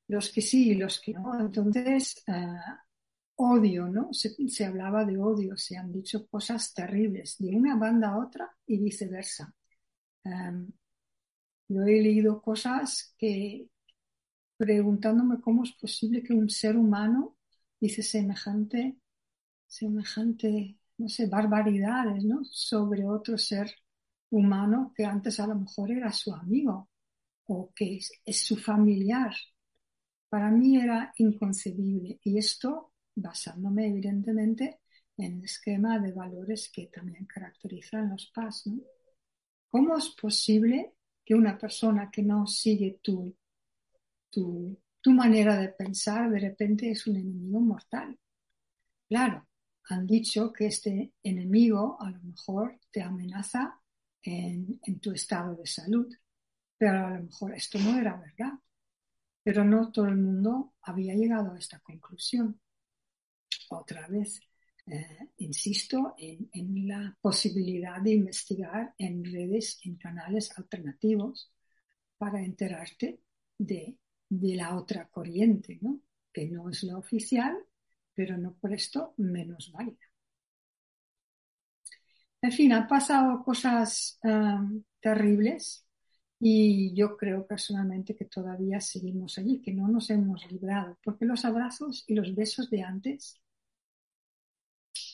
Los 0.07 0.31
que 0.31 0.41
sí 0.41 0.71
y 0.71 0.75
los 0.75 0.99
que 0.99 1.13
no. 1.13 1.39
Entonces, 1.39 2.23
eh, 2.27 2.47
odio, 3.35 3.87
¿no? 3.87 4.13
Se, 4.13 4.35
se, 4.49 4.65
hablaba 4.65 5.05
de 5.05 5.17
odio, 5.17 5.55
se 5.55 5.77
han 5.77 5.91
dicho 5.91 6.27
cosas 6.27 6.73
terribles 6.73 7.37
de 7.37 7.55
una 7.55 7.75
banda 7.75 8.09
a 8.09 8.17
otra 8.17 8.49
y 8.65 8.79
viceversa. 8.79 9.53
Um, 10.23 10.71
yo 11.67 11.83
he 11.83 12.01
leído 12.01 12.41
cosas 12.41 13.13
que 13.17 13.69
preguntándome 14.57 15.39
cómo 15.39 15.63
es 15.63 15.71
posible 15.73 16.23
que 16.23 16.33
un 16.33 16.49
ser 16.49 16.75
humano 16.75 17.37
dice 17.79 18.03
semejante, 18.03 18.97
semejante 19.67 20.78
no 20.99 21.09
sé, 21.09 21.27
barbaridades, 21.27 22.23
¿no? 22.25 22.43
Sobre 22.43 23.07
otro 23.07 23.37
ser 23.37 23.71
humano 24.29 24.93
que 24.95 25.05
antes 25.05 25.39
a 25.39 25.47
lo 25.47 25.55
mejor 25.55 25.91
era 25.91 26.11
su 26.11 26.33
amigo 26.33 26.89
o 27.47 27.71
que 27.73 27.97
es, 27.97 28.41
su 28.45 28.57
familiar. 28.57 29.33
Para 30.29 30.51
mí 30.51 30.77
era 30.77 31.13
inconcebible 31.17 32.19
y 32.23 32.37
esto 32.37 32.93
basándome 33.15 33.87
evidentemente 33.87 34.81
en 35.17 35.37
el 35.39 35.43
esquema 35.45 35.99
de 35.99 36.11
valores 36.11 36.69
que 36.71 36.87
también 36.87 37.25
caracterizan 37.25 38.09
los 38.09 38.31
PAS. 38.31 38.67
¿no? 38.67 38.83
¿Cómo 39.69 39.97
es 39.97 40.09
posible 40.09 40.95
que 41.25 41.33
una 41.35 41.57
persona 41.57 42.09
que 42.11 42.23
no 42.23 42.45
sigue 42.45 42.99
tu, 43.01 43.35
tu, 44.29 44.77
tu 45.01 45.11
manera 45.11 45.57
de 45.57 45.69
pensar 45.69 46.29
de 46.29 46.39
repente 46.39 46.91
es 46.91 47.07
un 47.07 47.17
enemigo 47.17 47.59
mortal? 47.59 48.17
Claro, 49.07 49.48
han 49.89 50.05
dicho 50.05 50.53
que 50.53 50.67
este 50.67 51.13
enemigo 51.23 51.97
a 51.99 52.11
lo 52.11 52.21
mejor 52.21 52.79
te 52.91 53.01
amenaza 53.01 53.81
en, 54.21 54.79
tu 55.01 55.11
estado 55.11 55.55
de 55.55 55.65
salud, 55.65 56.07
pero 56.77 57.07
a 57.07 57.17
lo 57.17 57.23
mejor 57.23 57.55
esto 57.55 57.79
no 57.79 57.97
era 57.97 58.15
verdad. 58.15 58.53
Pero 59.43 59.65
no 59.65 59.91
todo 59.91 60.05
el 60.05 60.17
mundo 60.17 60.75
había 60.83 61.15
llegado 61.15 61.53
a 61.53 61.57
esta 61.57 61.79
conclusión. 61.79 62.59
Otra 63.69 64.07
vez, 64.07 64.39
eh, 64.85 65.29
insisto 65.37 66.13
en, 66.17 66.87
la 66.87 67.17
posibilidad 67.19 67.99
de 67.99 68.11
investigar 68.11 68.93
en 68.97 69.25
redes, 69.25 69.79
en 69.83 69.95
canales 69.95 70.55
alternativos, 70.55 71.51
para 72.17 72.43
enterarte 72.43 73.21
de, 73.57 73.97
de 74.29 74.55
la 74.55 74.77
otra 74.77 75.07
corriente, 75.07 75.79
¿no? 75.81 76.01
que 76.31 76.47
no 76.47 76.69
es 76.69 76.83
la 76.83 76.97
oficial, 76.97 77.57
pero 78.19 78.37
no 78.37 78.53
por 78.55 78.73
esto 78.73 79.13
menos 79.15 79.71
válida. 79.71 80.05
En 82.41 82.51
fin, 82.51 82.73
han 82.73 82.85
pasado 82.85 83.41
cosas 83.45 84.19
um, 84.23 84.83
terribles 84.99 85.85
y 86.37 86.93
yo 86.93 87.15
creo 87.15 87.47
personalmente 87.47 88.17
que 88.17 88.25
todavía 88.25 88.81
seguimos 88.81 89.37
allí, 89.37 89.61
que 89.61 89.71
no 89.73 89.87
nos 89.87 90.09
hemos 90.09 90.51
librado, 90.51 90.97
porque 91.01 91.23
los 91.23 91.45
abrazos 91.45 92.03
y 92.07 92.13
los 92.13 92.35
besos 92.35 92.69
de 92.69 92.83
antes 92.83 93.39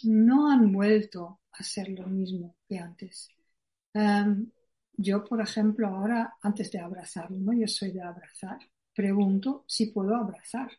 no 0.01 0.49
han 0.49 0.71
vuelto 0.71 1.41
a 1.51 1.61
ser 1.61 1.89
lo 1.89 2.07
mismo 2.07 2.55
que 2.67 2.79
antes. 2.79 3.29
Um, 3.93 4.49
yo, 4.97 5.23
por 5.23 5.41
ejemplo, 5.41 5.89
ahora, 5.89 6.37
antes 6.41 6.71
de 6.71 6.79
abrazarlo, 6.79 7.37
¿no? 7.37 7.53
yo 7.53 7.67
soy 7.67 7.91
de 7.91 8.01
abrazar, 8.01 8.57
pregunto 8.95 9.63
si 9.67 9.91
puedo 9.91 10.15
abrazar. 10.15 10.71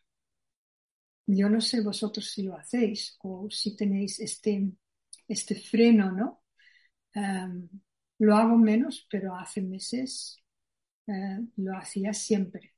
Yo 1.27 1.49
no 1.49 1.59
sé 1.59 1.81
vosotros 1.81 2.29
si 2.31 2.43
lo 2.43 2.55
hacéis 2.55 3.17
o 3.21 3.49
si 3.49 3.75
tenéis 3.75 4.19
este, 4.21 4.71
este 5.27 5.55
freno, 5.55 6.11
¿no? 6.11 6.43
Um, 7.15 7.67
lo 8.19 8.35
hago 8.35 8.57
menos, 8.57 9.05
pero 9.11 9.35
hace 9.35 9.61
meses 9.61 10.41
uh, 11.07 11.45
lo 11.57 11.77
hacía 11.77 12.13
siempre. 12.13 12.75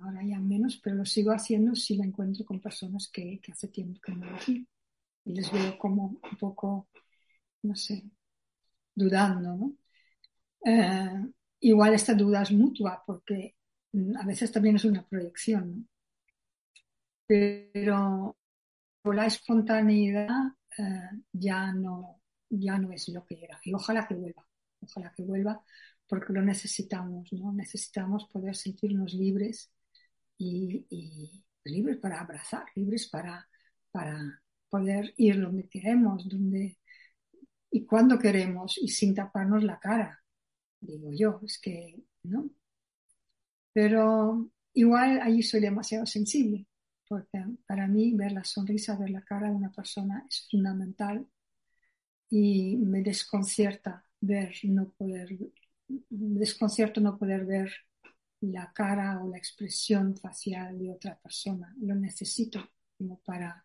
Ahora 0.00 0.22
ya 0.24 0.40
menos, 0.40 0.80
pero 0.82 0.96
lo 0.96 1.04
sigo 1.04 1.32
haciendo 1.32 1.76
si 1.76 1.96
me 1.98 2.06
encuentro 2.06 2.44
con 2.44 2.60
personas 2.60 3.08
que, 3.12 3.40
hace 3.50 3.68
tiempo 3.68 4.00
que 4.00 4.12
no 4.12 4.26
lo. 4.26 4.38
Y 5.24 5.34
les 5.34 5.52
veo 5.52 5.78
como 5.78 6.18
un 6.22 6.38
poco, 6.40 6.88
no 7.62 7.76
sé, 7.76 8.04
dudando, 8.94 9.56
¿no? 9.56 9.76
Uh, 10.64 11.32
igual 11.60 11.94
esta 11.94 12.14
duda 12.14 12.42
es 12.42 12.52
mutua 12.52 13.02
porque 13.06 13.56
mm, 13.92 14.16
a 14.16 14.24
veces 14.26 14.50
también 14.52 14.76
es 14.76 14.84
una 14.84 15.06
proyección, 15.06 15.70
¿no? 15.76 15.91
Pero 17.32 18.36
la 19.04 19.26
espontaneidad 19.26 20.28
uh, 20.78 21.22
ya 21.32 21.72
no 21.72 22.20
ya 22.50 22.78
no 22.78 22.92
es 22.92 23.08
lo 23.08 23.24
que 23.24 23.42
era. 23.42 23.58
Y 23.64 23.72
ojalá 23.72 24.06
que 24.06 24.14
vuelva 24.14 24.46
ojalá 24.80 25.12
que 25.16 25.22
vuelva 25.22 25.64
porque 26.06 26.32
lo 26.32 26.42
necesitamos 26.42 27.32
no 27.32 27.52
necesitamos 27.52 28.26
poder 28.26 28.54
sentirnos 28.56 29.14
libres 29.14 29.72
y, 30.38 30.86
y 30.90 31.44
libres 31.64 31.98
para 31.98 32.20
abrazar 32.20 32.66
libres 32.74 33.08
para 33.08 33.48
para 33.90 34.42
poder 34.68 35.14
ir 35.16 35.40
donde 35.40 35.68
queremos 35.68 36.28
donde 36.28 36.78
y 37.70 37.86
cuando 37.86 38.18
queremos 38.18 38.76
y 38.78 38.88
sin 38.88 39.14
taparnos 39.14 39.64
la 39.64 39.78
cara 39.78 40.22
digo 40.80 41.10
yo 41.12 41.40
es 41.44 41.58
que 41.60 42.04
no 42.24 42.50
pero 43.72 44.50
igual 44.74 45.20
allí 45.22 45.42
soy 45.42 45.60
demasiado 45.60 46.06
sensible 46.06 46.66
porque 47.12 47.44
para 47.66 47.86
mí 47.86 48.14
ver 48.14 48.32
la 48.32 48.42
sonrisa, 48.42 48.96
ver 48.96 49.10
la 49.10 49.20
cara 49.20 49.50
de 49.50 49.54
una 49.54 49.70
persona 49.70 50.24
es 50.26 50.48
fundamental 50.50 51.26
y 52.30 52.78
me 52.78 53.02
desconcierta 53.02 54.06
ver 54.18 54.54
no 54.62 54.92
poder, 54.92 55.28
me 55.88 56.38
desconcierto 56.40 57.02
no 57.02 57.18
poder 57.18 57.44
ver 57.44 57.70
la 58.40 58.72
cara 58.72 59.22
o 59.22 59.28
la 59.28 59.36
expresión 59.36 60.16
facial 60.16 60.78
de 60.78 60.90
otra 60.90 61.18
persona. 61.18 61.76
Lo 61.82 61.94
necesito 61.94 62.66
como 62.96 63.20
para, 63.20 63.62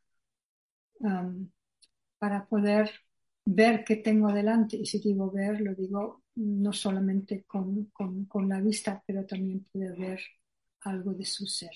um, 0.99 1.49
para 2.17 2.45
poder 2.47 2.91
ver 3.45 3.85
qué 3.85 3.95
tengo 3.95 4.33
delante. 4.33 4.75
Y 4.75 4.85
si 4.85 4.99
digo 4.99 5.31
ver, 5.31 5.61
lo 5.61 5.73
digo 5.73 6.23
no 6.35 6.73
solamente 6.73 7.45
con, 7.45 7.85
con, 7.93 8.25
con 8.25 8.49
la 8.49 8.59
vista, 8.59 9.01
pero 9.07 9.25
también 9.25 9.63
poder 9.71 9.97
ver 9.97 10.19
algo 10.81 11.13
de 11.13 11.23
su 11.23 11.47
ser. 11.47 11.71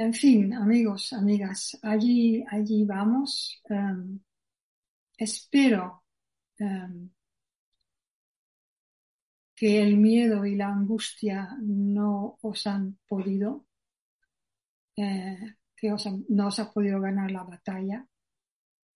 En 0.00 0.14
fin, 0.14 0.54
amigos, 0.54 1.12
amigas, 1.12 1.76
allí, 1.82 2.44
allí 2.48 2.84
vamos. 2.84 3.60
Um, 3.68 4.20
espero 5.16 6.04
um, 6.60 7.10
que 9.56 9.82
el 9.82 9.96
miedo 9.96 10.46
y 10.46 10.54
la 10.54 10.68
angustia 10.68 11.48
no 11.60 12.38
os 12.42 12.64
han 12.68 12.96
podido, 13.08 13.66
eh, 14.96 15.56
que 15.74 15.88
no 16.28 16.46
os 16.46 16.58
ha 16.60 16.72
podido 16.72 17.00
ganar 17.00 17.32
la 17.32 17.42
batalla, 17.42 18.06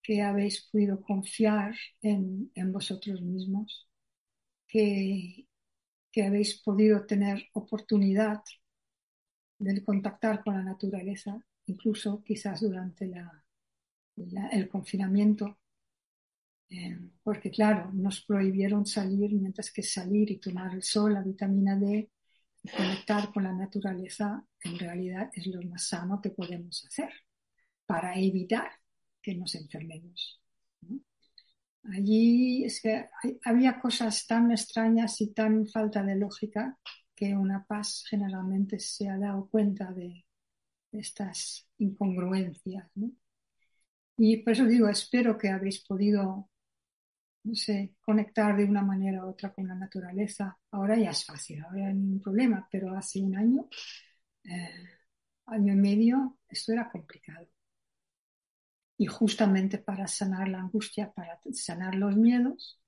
que 0.01 0.21
habéis 0.21 0.61
podido 0.71 1.01
confiar 1.01 1.75
en, 2.01 2.49
vosotros 2.71 3.21
mismos, 3.21 3.89
que 4.65 5.47
habéis 6.15 6.61
podido 6.61 7.05
tener 7.05 7.49
oportunidad 7.51 8.41
del 9.63 9.83
contactar 9.83 10.43
con 10.43 10.55
la 10.55 10.63
naturaleza, 10.63 11.41
incluso 11.67 12.21
quizás 12.23 12.61
durante 12.61 13.11
el 14.51 14.69
confinamiento, 14.69 15.57
eh, 16.69 16.99
porque 17.23 17.49
claro, 17.49 17.91
nos 17.93 18.21
prohibieron 18.21 18.85
salir, 18.85 19.31
mientras 19.33 19.71
que 19.71 19.83
salir 19.83 20.31
y 20.31 20.37
tomar 20.37 20.73
el 20.73 20.83
sol, 20.83 21.13
la 21.13 21.21
vitamina 21.21 21.77
D, 21.77 22.09
y 22.61 22.69
conectar 22.69 23.31
con 23.31 23.43
la 23.43 23.53
naturaleza, 23.53 24.45
en 24.61 24.79
realidad 24.79 25.29
es 25.33 25.47
lo 25.47 25.61
más 25.63 25.87
sano 25.87 26.21
que 26.21 26.29
podemos 26.29 26.85
hacer 26.85 27.11
para 27.85 28.15
evitar 28.15 28.71
que 29.21 29.35
nos 29.35 29.55
enfermemos. 29.55 30.41
Allí 31.83 32.63
es 32.63 32.81
que 32.81 33.09
había 33.43 33.79
cosas 33.79 34.25
tan 34.25 34.51
extrañas 34.51 35.19
y 35.19 35.33
tan 35.33 35.67
falta 35.67 36.01
de 36.01 36.15
lógica 36.15 36.79
que 37.15 37.35
una 37.35 37.65
paz 37.65 38.03
generalmente 38.09 38.79
se 38.79 39.09
ha 39.09 39.17
dado 39.17 39.47
cuenta 39.49 39.91
de 39.91 40.25
estas 40.91 41.67
incongruencias. 41.77 42.89
¿no? 42.95 43.11
Y 44.17 44.37
por 44.37 44.53
eso 44.53 44.65
digo, 44.65 44.87
espero 44.89 45.37
que 45.37 45.49
habéis 45.49 45.83
podido, 45.85 46.49
no 47.43 47.55
sé, 47.55 47.95
conectar 48.01 48.55
de 48.57 48.65
una 48.65 48.81
manera 48.83 49.25
u 49.25 49.29
otra 49.29 49.53
con 49.53 49.67
la 49.67 49.75
naturaleza. 49.75 50.57
Ahora 50.71 50.97
ya 50.97 51.11
es 51.11 51.25
fácil, 51.25 51.63
ahora 51.63 51.81
no 51.81 51.87
hay 51.87 51.93
ningún 51.95 52.21
problema, 52.21 52.67
pero 52.71 52.95
hace 52.95 53.21
un 53.21 53.35
año, 53.35 53.67
eh, 54.45 54.89
año 55.47 55.73
y 55.73 55.77
medio, 55.77 56.37
esto 56.49 56.73
era 56.73 56.89
complicado. 56.91 57.47
Y 58.97 59.05
justamente 59.07 59.77
para 59.79 60.07
sanar 60.07 60.47
la 60.47 60.59
angustia, 60.59 61.11
para 61.11 61.39
sanar 61.51 61.95
los 61.95 62.15
miedos, 62.15 62.79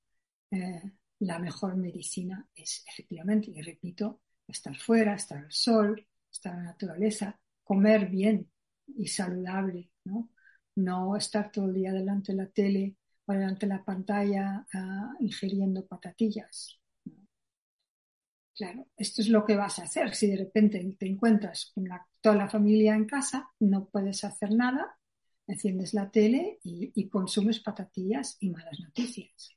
eh, 0.52 0.82
la 1.20 1.40
mejor 1.40 1.76
medicina 1.76 2.48
es 2.56 2.84
efectivamente, 2.88 3.52
y 3.52 3.62
repito, 3.62 4.22
estar 4.48 4.78
fuera, 4.78 5.16
estar 5.16 5.40
al 5.40 5.52
sol, 5.52 6.06
estar 6.32 6.54
en 6.54 6.60
la 6.60 6.72
naturaleza, 6.72 7.40
comer 7.64 8.10
bien 8.10 8.50
y 8.88 9.08
saludable, 9.08 9.92
¿no? 10.04 11.16
Estar 11.16 11.52
todo 11.52 11.66
el 11.66 11.74
día 11.74 11.94
delante 11.94 12.34
de 12.34 12.38
la 12.38 12.48
tele 12.48 12.96
o 13.26 13.34
delante 13.34 13.66
de 13.66 13.74
la 13.74 13.84
pantalla 13.84 14.68
uh, 14.74 15.24
ingiriendo 15.24 15.86
patatillas. 15.88 16.80
Claro, 18.54 18.88
esto 18.96 19.22
es 19.22 19.30
lo 19.30 19.46
que 19.46 19.56
vas 19.56 19.80
a 19.80 19.84
hacer. 19.84 20.14
Si 20.16 20.28
de 20.28 20.38
repente 20.38 20.96
te 20.98 21.08
encuentras 21.08 21.72
con 21.74 21.88
toda 22.22 22.36
la 22.36 22.50
familia 22.50 22.96
en 22.96 23.06
casa, 23.06 23.50
no 23.60 23.90
puedes 23.90 24.24
hacer 24.24 24.52
nada, 24.52 24.98
enciendes 25.48 25.94
la 25.94 26.10
tele 26.10 26.60
y 26.64 27.10
consumes 27.10 27.60
patatillas 27.60 28.38
y 28.40 28.50
malas 28.50 28.80
noticias. 28.80 29.55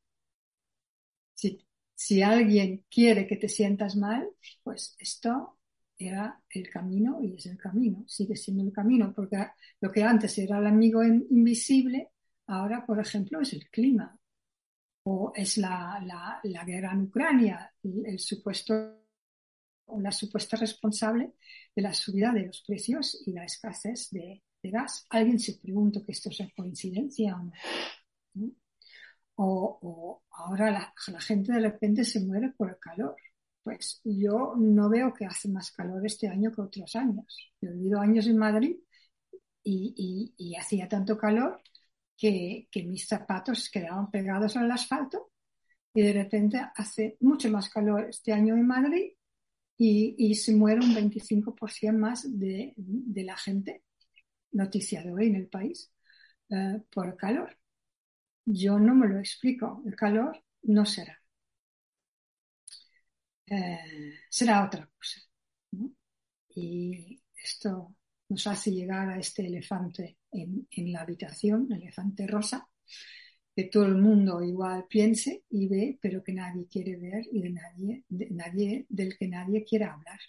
Si 2.00 2.22
alguien 2.22 2.84
quiere 2.88 3.26
que 3.26 3.36
te 3.36 3.48
sientas 3.48 3.96
mal, 3.96 4.28
pues 4.62 4.94
esto 5.00 5.58
era 5.98 6.40
el 6.48 6.70
camino 6.70 7.18
y 7.20 7.34
es 7.34 7.46
el 7.46 7.58
camino, 7.58 8.04
sigue 8.06 8.36
siendo 8.36 8.62
el 8.62 8.72
camino, 8.72 9.12
porque 9.12 9.48
lo 9.80 9.90
que 9.90 10.04
antes 10.04 10.38
era 10.38 10.58
el 10.60 10.68
amigo 10.68 11.02
invisible, 11.02 12.10
ahora, 12.46 12.86
por 12.86 13.00
ejemplo, 13.00 13.40
es 13.40 13.52
el 13.52 13.68
clima 13.68 14.16
o 15.02 15.32
es 15.34 15.58
la, 15.58 16.40
guerra 16.64 16.92
en 16.92 17.02
Ucrania, 17.02 17.74
el, 17.82 18.06
el 18.06 18.20
supuesto 18.20 19.02
o 19.86 20.00
la 20.00 20.12
supuesta 20.12 20.56
responsable 20.56 21.32
de 21.74 21.82
la 21.82 21.92
subida 21.92 22.30
de 22.30 22.46
los 22.46 22.62
precios 22.62 23.20
y 23.26 23.32
la 23.32 23.44
escasez 23.44 24.10
de, 24.10 24.44
gas. 24.62 25.04
Alguien 25.10 25.40
se 25.40 25.54
pregunta 25.54 26.00
que 26.04 26.12
esto 26.12 26.28
es 26.28 26.38
coincidencia 26.54 27.34
o 27.34 27.42
no. 27.42 28.52
O, 29.40 30.22
ahora 30.30 30.70
la, 30.70 31.20
gente 31.20 31.52
de 31.52 31.60
repente 31.60 32.04
se 32.04 32.20
muere 32.20 32.52
por 32.56 32.70
el 32.70 32.78
calor. 32.78 33.16
Pues 33.62 34.00
yo 34.04 34.54
no 34.56 34.88
veo 34.88 35.12
que 35.12 35.26
hace 35.26 35.48
más 35.48 35.70
calor 35.72 36.04
este 36.04 36.28
año 36.28 36.52
que 36.52 36.62
otros 36.62 36.96
años. 36.96 37.52
He 37.60 37.68
vivido 37.68 38.00
años 38.00 38.26
en 38.26 38.38
Madrid 38.38 38.76
y, 39.62 40.34
y, 40.36 40.54
hacía 40.56 40.88
tanto 40.88 41.16
calor 41.18 41.60
que, 42.16 42.68
que, 42.70 42.84
mis 42.84 43.06
zapatos 43.06 43.70
quedaban 43.70 44.10
pegados 44.10 44.56
al 44.56 44.70
asfalto 44.70 45.30
y 45.94 46.02
de 46.02 46.12
repente 46.12 46.60
hace 46.76 47.16
mucho 47.20 47.50
más 47.50 47.68
calor 47.70 48.06
este 48.08 48.32
año 48.32 48.54
en 48.54 48.66
Madrid 48.66 49.12
y, 49.76 50.14
y 50.18 50.34
se 50.34 50.54
muere 50.54 50.80
un 50.80 50.94
25% 50.94 51.92
más 51.96 52.38
de, 52.38 52.72
de, 52.76 53.24
la 53.24 53.36
gente, 53.36 53.84
noticia 54.52 55.02
de 55.02 55.12
hoy 55.12 55.26
en 55.28 55.36
el 55.36 55.48
país, 55.48 55.92
uh, 56.50 56.80
por 56.90 57.16
calor. 57.16 57.57
Yo 58.50 58.80
no 58.80 58.96
me 58.96 59.06
lo 59.06 59.20
explico. 59.20 59.80
El 59.86 59.94
calor 59.94 60.42
no 60.62 60.84
será. 60.84 61.16
Eh, 63.46 64.14
será 64.30 64.64
otra 64.64 64.86
cosa. 64.96 65.20
Y 66.54 67.22
esto 67.42 67.94
nos 68.28 68.46
hace 68.46 68.70
llegar 68.72 69.08
a 69.10 69.18
este 69.18 69.46
elefante 69.46 70.18
en, 70.30 70.66
en 70.70 70.92
la 70.92 71.00
habitación, 71.02 71.68
el 71.70 71.82
elefante 71.82 72.26
rosa, 72.26 72.68
que 73.56 73.64
todo 73.64 73.86
el 73.86 73.96
mundo 73.96 74.42
igual 74.42 74.86
piense 74.88 75.44
y 75.50 75.68
ve, 75.68 75.98
pero 76.02 76.22
que 76.24 76.32
nadie 76.34 76.66
quiere 76.68 76.96
ver 76.98 77.24
y 77.32 77.42
de 77.42 77.50
nadie, 77.50 78.04
nadie 78.10 78.86
del 78.88 79.16
que 79.18 79.28
nadie 79.28 79.64
quiere 79.64 79.86
hablar. 79.86 80.20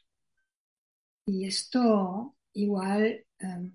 Y 1.26 1.46
esto 1.46 2.36
igual, 2.54 3.26
em, 3.40 3.72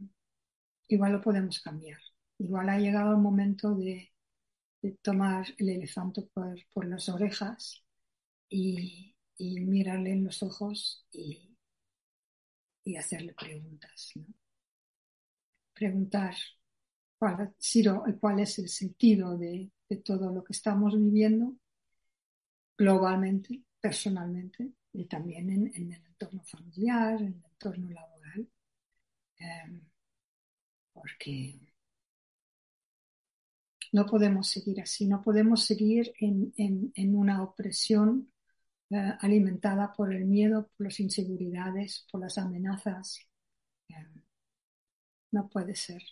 igual 0.89 1.13
lo 1.15 1.23
podemos 1.23 1.61
cambiar. 1.61 2.01
Igual 2.39 2.71
ha 2.71 2.79
llegado 2.79 3.13
el 3.13 3.19
momento 3.19 3.75
de, 3.77 4.13
tomar 4.93 5.47
el 5.59 5.71
elefante 5.71 6.23
por, 6.23 6.87
las 6.87 7.09
orejas 7.09 7.85
y, 8.49 9.15
mirarle 9.39 10.13
en 10.13 10.25
los 10.25 10.43
ojos 10.43 11.07
y, 11.11 11.57
hacerle 12.97 13.35
preguntas. 13.35 14.13
Preguntar 15.73 16.35
cuál, 17.19 17.55
cuál 18.21 18.41
es 18.41 18.59
el 18.59 18.69
sentido 18.69 19.37
de, 19.37 19.71
todo 20.05 20.33
lo 20.33 20.43
que 20.43 20.53
estamos 20.53 20.97
viviendo 20.97 21.55
globalmente, 22.77 23.63
personalmente 23.81 24.73
y 24.93 25.05
también 25.05 25.51
en, 25.51 25.93
el 25.93 26.05
entorno 26.05 26.43
familiar, 26.45 27.21
en 27.21 27.35
el 27.35 27.45
entorno 27.45 27.91
laboral. 27.91 28.49
Em, 29.39 29.81
porque 30.93 31.74
no 33.95 34.07
podemos 34.07 34.49
seguir 34.49 34.81
así, 34.81 35.07
no 35.07 35.23
podemos 35.23 35.65
seguir 35.65 36.13
en, 36.19 37.15
una 37.15 37.45
opresión 37.45 38.29
eh, 38.91 38.97
alimentada 39.21 39.93
por 39.93 40.13
el 40.13 40.25
miedo, 40.25 40.69
por 40.77 40.87
las 40.87 40.99
inseguridades, 40.99 42.05
por 42.11 42.21
las 42.23 42.37
amenazas. 42.37 43.21
Em, 43.89 44.21
no 45.31 45.49
puede 45.49 45.77
ser. 45.77 46.03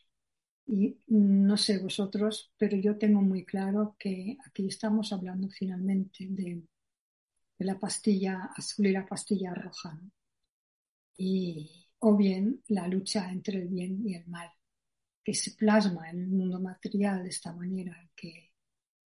Y 0.66 0.96
no 1.08 1.56
sé 1.56 1.78
vosotros, 1.78 2.52
pero 2.56 2.76
yo 2.76 2.96
tengo 2.98 3.20
muy 3.20 3.44
claro 3.44 3.96
que 3.98 4.38
aquí 4.46 4.68
estamos 4.68 5.12
hablando 5.12 5.48
finalmente 5.48 6.26
de, 6.28 6.62
la 7.58 7.78
pastilla 7.80 8.50
azul 8.56 8.86
y 8.86 8.92
la 8.92 9.06
pastilla 9.06 9.54
roja. 9.54 10.00
Y, 11.16 11.88
o 11.98 12.16
bien 12.16 12.62
la 12.68 12.86
lucha 12.86 13.30
entre 13.32 13.58
el 13.62 13.68
bien 13.68 14.06
y 14.06 14.14
el 14.14 14.26
mal, 14.28 14.48
que 15.24 15.34
se 15.34 15.52
plasma 15.52 16.10
en 16.10 16.20
el 16.20 16.28
mundo 16.28 16.60
material 16.60 17.22
de 17.22 17.30
esta 17.30 17.52
manera 17.52 17.96
que 18.16 18.52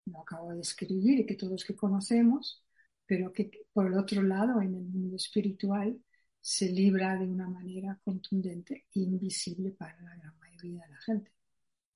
lo 0.06 0.22
acabo 0.22 0.54
de 0.54 0.62
escribir 0.62 1.20
y 1.20 1.26
que 1.26 1.36
todos 1.36 1.66
que 1.66 1.76
conocemos, 1.76 2.64
pero 3.06 3.34
que 3.34 3.68
por 3.74 3.88
el 3.88 3.98
otro 3.98 4.22
lado, 4.24 4.62
en 4.62 4.76
el 4.76 4.84
mundo 4.84 5.16
espiritual, 5.16 6.00
se 6.42 6.72
libra 6.72 7.18
de 7.18 7.26
una 7.26 7.48
manera 7.50 8.00
contundente 8.04 8.86
e 8.94 9.00
invisible 9.00 9.72
para 9.72 10.00
la 10.02 10.16
gran 10.16 10.38
mayoría 10.40 10.86
de 10.86 10.92
la 10.92 11.02
gente. 11.02 11.32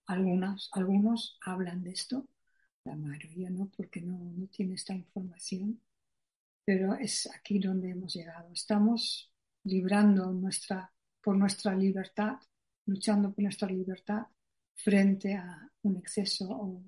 Algunas, 0.08 0.70
algunos 0.74 1.38
hablan 1.42 1.84
de 1.84 1.92
esto, 1.92 2.28
la 2.84 2.96
mayoría 2.96 3.50
no, 3.52 3.70
porque 3.70 4.02
no, 4.02 4.18
no 4.18 4.48
tiene 4.48 4.74
esta 4.76 4.96
información, 4.96 5.80
pero 6.66 6.96
es 6.96 7.30
aquí 7.34 7.60
donde 7.60 7.92
hemos 7.92 8.14
llegado. 8.14 8.52
Estamos 8.52 9.32
librando 9.64 10.32
nuestra, 10.34 10.92
por 11.22 11.38
nuestra 11.38 11.76
libertad, 11.76 12.40
luchando 12.90 13.32
por 13.32 13.44
nuestra 13.44 13.70
libertad 13.70 14.24
frente 14.74 15.36
a 15.36 15.70
un 15.84 15.98
exceso 15.98 16.46
o 16.50 16.84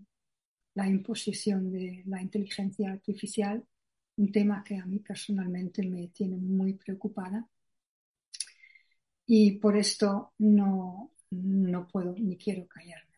la 0.74 0.88
imposición 0.88 1.72
de 1.72 2.04
la 2.06 2.22
inteligencia 2.22 2.92
artificial, 2.92 3.64
un 4.18 4.32
tema 4.32 4.64
que 4.64 4.78
a 4.78 4.86
mí 4.86 5.00
personalmente 5.00 5.86
me 5.88 6.08
tiene 6.10 6.38
muy 6.38 6.74
preocupada. 6.74 7.48
Y 9.26 9.60
por 9.60 9.78
esto 9.78 10.34
no, 10.40 11.14
no 11.32 11.88
puedo 11.88 12.16
ni 12.18 12.38
quiero 12.38 12.68
callarme. 12.68 13.12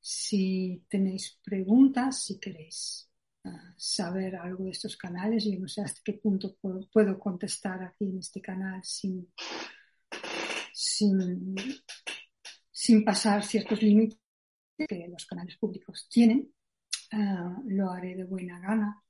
Si 0.00 0.86
tenéis 0.88 1.38
preguntas, 1.44 2.24
si 2.24 2.40
queréis 2.40 3.10
ah, 3.44 3.74
saber 3.76 4.36
algo 4.36 4.64
de 4.64 4.70
estos 4.70 4.96
canales, 4.96 5.44
yo 5.44 5.58
no 5.58 5.68
sé 5.68 5.82
hasta 5.82 6.00
qué 6.02 6.14
punto 6.14 6.56
puedo, 6.56 7.18
contestar 7.18 7.82
aquí 7.82 8.06
en 8.06 8.18
este 8.18 8.40
canal 8.40 8.82
sin, 8.84 9.28
sin, 10.78 11.56
pasar 13.04 13.44
ciertos 13.44 13.82
límites 13.82 14.18
que 14.76 15.08
los 15.08 15.26
canales 15.26 15.56
públicos 15.56 16.06
tienen. 16.08 16.52
Ah, 17.10 17.56
lo 17.66 17.90
haré 17.90 18.14
de 18.14 18.24
buena 18.24 18.60
gana. 18.60 19.02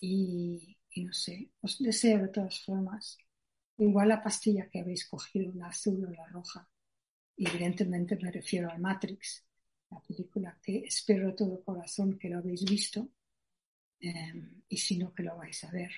Y, 0.00 0.76
no 0.96 1.12
sé, 1.12 1.50
os 1.60 1.78
deseo 1.78 2.22
de 2.22 2.28
todas 2.28 2.64
formas, 2.64 3.18
igual 3.78 4.08
la 4.08 4.22
pastilla 4.22 4.68
que 4.70 4.80
habéis 4.80 5.06
cogido, 5.06 5.52
la 5.54 5.68
azul 5.68 6.06
o 6.06 6.10
la 6.10 6.26
roja, 6.28 6.66
evidentemente 7.36 8.16
me 8.16 8.30
refiero 8.30 8.70
al 8.70 8.80
Matrix, 8.80 9.44
la 9.90 10.00
película 10.00 10.58
que 10.62 10.78
espero 10.78 11.28
de 11.28 11.34
todo 11.34 11.62
corazón 11.62 12.18
que 12.18 12.30
lo 12.30 12.38
habéis 12.38 12.64
visto 12.64 13.10
em, 14.00 14.62
y 14.68 14.76
si 14.78 14.98
no 14.98 15.14
que 15.14 15.22
lo 15.22 15.36
vais 15.36 15.62
a 15.64 15.70
ver, 15.70 15.90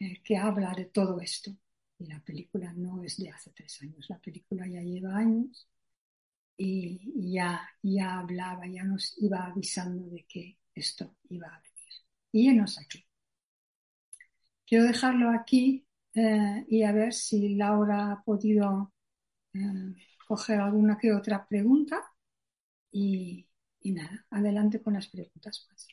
eh, 0.00 0.22
que 0.22 0.36
habla 0.36 0.72
de 0.74 0.86
todo 0.86 1.20
esto. 1.20 1.56
Y 1.98 2.06
la 2.06 2.20
película 2.20 2.72
no 2.72 3.02
es 3.02 3.16
de 3.16 3.30
hace 3.30 3.50
tres 3.52 3.80
años, 3.82 4.06
la 4.08 4.18
película 4.18 4.66
ya 4.66 4.80
lleva 4.80 5.16
años 5.16 5.68
y 6.56 7.32
ya, 7.32 7.68
ya 7.82 8.18
hablaba, 8.20 8.66
ya 8.66 8.84
nos 8.84 9.16
iba 9.18 9.46
avisando 9.46 10.08
de 10.08 10.24
que 10.28 10.58
esto 10.74 11.16
iba 11.30 11.48
a 11.48 11.60
venir. 11.60 11.74
Y 12.32 12.48
enos 12.48 12.78
aquí. 12.78 13.04
Quiero 14.66 14.84
dejarlo 14.84 15.30
aquí 15.30 15.86
eh, 16.14 16.64
y 16.68 16.82
a 16.82 16.92
ver 16.92 17.12
si 17.12 17.54
Laura 17.56 18.12
ha 18.12 18.22
podido 18.22 18.92
eh, 19.52 19.94
coger 20.26 20.60
alguna 20.60 20.98
que 20.98 21.12
otra 21.12 21.46
pregunta 21.46 22.02
y, 22.90 23.46
nada, 23.84 24.26
adelante 24.30 24.82
con 24.82 24.94
las 24.94 25.08
preguntas. 25.08 25.66
Pues. 25.68 25.88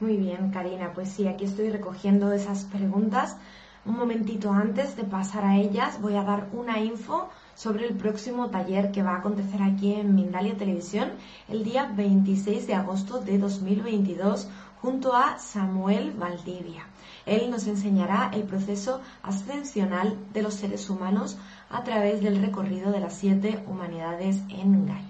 Muy 0.00 0.16
bien, 0.16 0.52
Karina, 0.52 0.92
pues 0.94 1.08
sí, 1.08 1.26
aquí 1.26 1.44
estoy 1.44 1.70
recogiendo 1.70 2.30
esas 2.30 2.62
preguntas. 2.64 3.36
Un 3.84 3.96
momentito 3.96 4.52
antes 4.52 4.94
de 4.94 5.02
pasar 5.02 5.44
a 5.44 5.56
ellas, 5.56 6.00
voy 6.00 6.14
a 6.14 6.22
dar 6.22 6.46
una 6.52 6.78
info 6.78 7.28
sobre 7.56 7.88
el 7.88 7.96
próximo 7.96 8.48
taller 8.48 8.92
que 8.92 9.02
va 9.02 9.16
a 9.16 9.18
acontecer 9.18 9.60
aquí 9.60 9.94
en 9.94 10.14
Mindalia 10.14 10.56
Televisión 10.56 11.10
el 11.48 11.64
día 11.64 11.92
26 11.96 12.68
de 12.68 12.74
agosto 12.74 13.18
de 13.18 13.38
2022 13.38 14.48
junto 14.80 15.16
a 15.16 15.36
Samuel 15.40 16.12
Valdivia. 16.12 16.86
Él 17.26 17.50
nos 17.50 17.66
enseñará 17.66 18.30
el 18.32 18.44
proceso 18.44 19.00
ascensional 19.24 20.16
de 20.32 20.42
los 20.42 20.54
seres 20.54 20.88
humanos 20.88 21.38
a 21.70 21.82
través 21.82 22.22
del 22.22 22.40
recorrido 22.40 22.92
de 22.92 23.00
las 23.00 23.14
siete 23.14 23.64
humanidades 23.66 24.36
en 24.48 24.86
Gaia. 24.86 25.07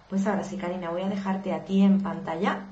Pues 0.08 0.24
ahora 0.28 0.44
sí, 0.44 0.58
Karina, 0.58 0.90
voy 0.90 1.02
a 1.02 1.08
dejarte 1.08 1.52
a 1.52 1.64
ti 1.64 1.82
en 1.82 2.02
pantalla 2.02 2.68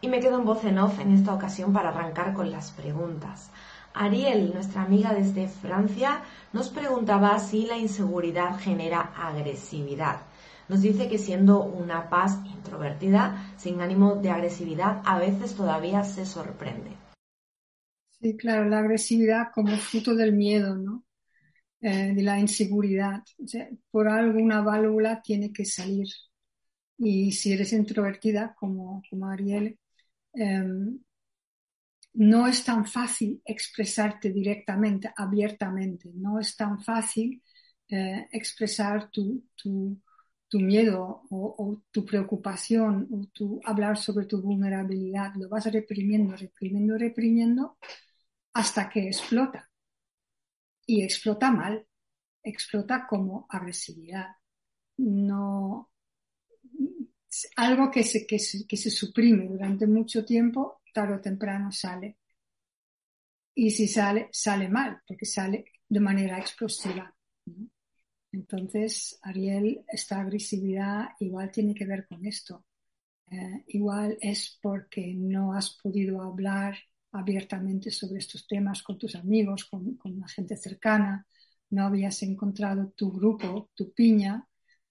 y 0.00 0.08
me 0.08 0.20
quedo 0.20 0.38
en 0.38 0.44
voz 0.44 0.64
en 0.64 0.78
off 0.78 0.98
en 1.00 1.12
esta 1.12 1.34
ocasión 1.34 1.72
para 1.72 1.90
arrancar 1.90 2.34
con 2.34 2.50
las 2.50 2.70
preguntas. 2.72 3.50
Ariel, 3.92 4.52
nuestra 4.54 4.82
amiga 4.82 5.12
desde 5.12 5.48
Francia, 5.48 6.22
nos 6.52 6.68
preguntaba 6.68 7.38
si 7.38 7.66
la 7.66 7.76
inseguridad 7.76 8.58
genera 8.58 9.12
agresividad. 9.16 10.22
Nos 10.68 10.82
dice 10.82 11.08
que 11.08 11.18
siendo 11.18 11.64
una 11.64 12.08
paz 12.08 12.38
introvertida, 12.46 13.54
sin 13.56 13.80
ánimo 13.80 14.16
de 14.16 14.30
agresividad, 14.30 15.02
a 15.04 15.18
veces 15.18 15.54
todavía 15.54 16.04
se 16.04 16.24
sorprende. 16.24 16.90
Sí, 18.20 18.36
claro, 18.36 18.68
la 18.68 18.78
agresividad 18.78 19.48
como 19.52 19.76
fruto 19.76 20.14
del 20.14 20.32
miedo, 20.32 20.76
¿no? 20.76 21.04
Eh, 21.80 22.12
de 22.14 22.22
la 22.22 22.38
inseguridad. 22.38 23.22
por 23.90 24.08
alguna 24.08 24.60
válvula 24.60 25.22
tiene 25.22 25.52
que 25.52 25.64
salir. 25.64 26.06
Y 26.98 27.32
si 27.32 27.52
eres 27.54 27.72
introvertida, 27.72 28.54
como, 28.54 29.02
como 29.08 29.26
Ariel, 29.26 29.78
em, 30.34 31.00
no 32.14 32.46
es 32.46 32.64
tan 32.64 32.86
fácil 32.86 33.40
expresarte 33.44 34.30
directamente, 34.32 35.12
abiertamente, 35.16 36.10
no 36.14 36.38
es 36.40 36.56
tan 36.56 36.80
fácil 36.80 37.42
eh, 37.88 38.28
expresar 38.32 39.10
tu, 39.10 39.44
miedo 40.52 41.22
o, 41.30 41.82
tu 41.90 42.04
preocupación 42.04 43.08
o 43.12 43.26
tu, 43.32 43.60
hablar 43.64 43.96
sobre 43.96 44.26
tu 44.26 44.40
vulnerabilidad. 44.42 45.32
Lo 45.36 45.48
vas 45.48 45.66
reprimiendo, 45.72 46.36
reprimiendo, 46.36 46.98
reprimiendo 46.98 47.78
hasta 48.54 48.88
que 48.90 49.08
explota. 49.08 49.70
Y 50.86 51.02
explota 51.02 51.50
mal. 51.50 51.86
explota 52.44 53.06
como 53.08 53.46
agresividad. 53.50 54.28
No, 54.98 55.89
algo 57.56 57.90
que 57.90 58.02
se, 58.04 58.26
que 58.26 58.38
que 58.68 58.76
se 58.76 58.90
suprime 58.90 59.46
durante 59.46 59.86
mucho 59.86 60.24
tiempo, 60.24 60.80
tarde 60.92 61.14
o 61.14 61.20
temprano 61.20 61.70
sale. 61.72 62.18
Y 63.54 63.70
si 63.70 63.86
sale, 63.86 64.28
sale 64.32 64.68
mal, 64.68 65.00
porque 65.06 65.26
sale 65.26 65.64
de 65.88 66.00
manera 66.00 66.38
explosiva. 66.38 67.14
Entonces, 68.32 69.18
Ariel, 69.22 69.84
esta 69.88 70.20
agresividad 70.20 71.10
igual 71.18 71.50
tiene 71.50 71.74
que 71.74 71.84
ver 71.84 72.06
con 72.06 72.24
esto. 72.26 72.64
Eh, 73.30 73.64
igual 73.68 74.18
es 74.20 74.58
porque 74.62 75.14
no 75.14 75.52
has 75.52 75.76
podido 75.82 76.22
hablar 76.22 76.76
abiertamente 77.12 77.90
sobre 77.90 78.18
estos 78.18 78.46
temas 78.46 78.82
con 78.82 78.98
tus 78.98 79.14
amigos, 79.16 79.64
con, 79.66 79.98
la 80.04 80.28
gente 80.28 80.56
cercana, 80.56 81.26
no 81.70 81.84
habías 81.84 82.22
encontrado 82.22 82.92
tu 82.96 83.12
grupo, 83.12 83.70
tu 83.74 83.92
piña 83.92 84.46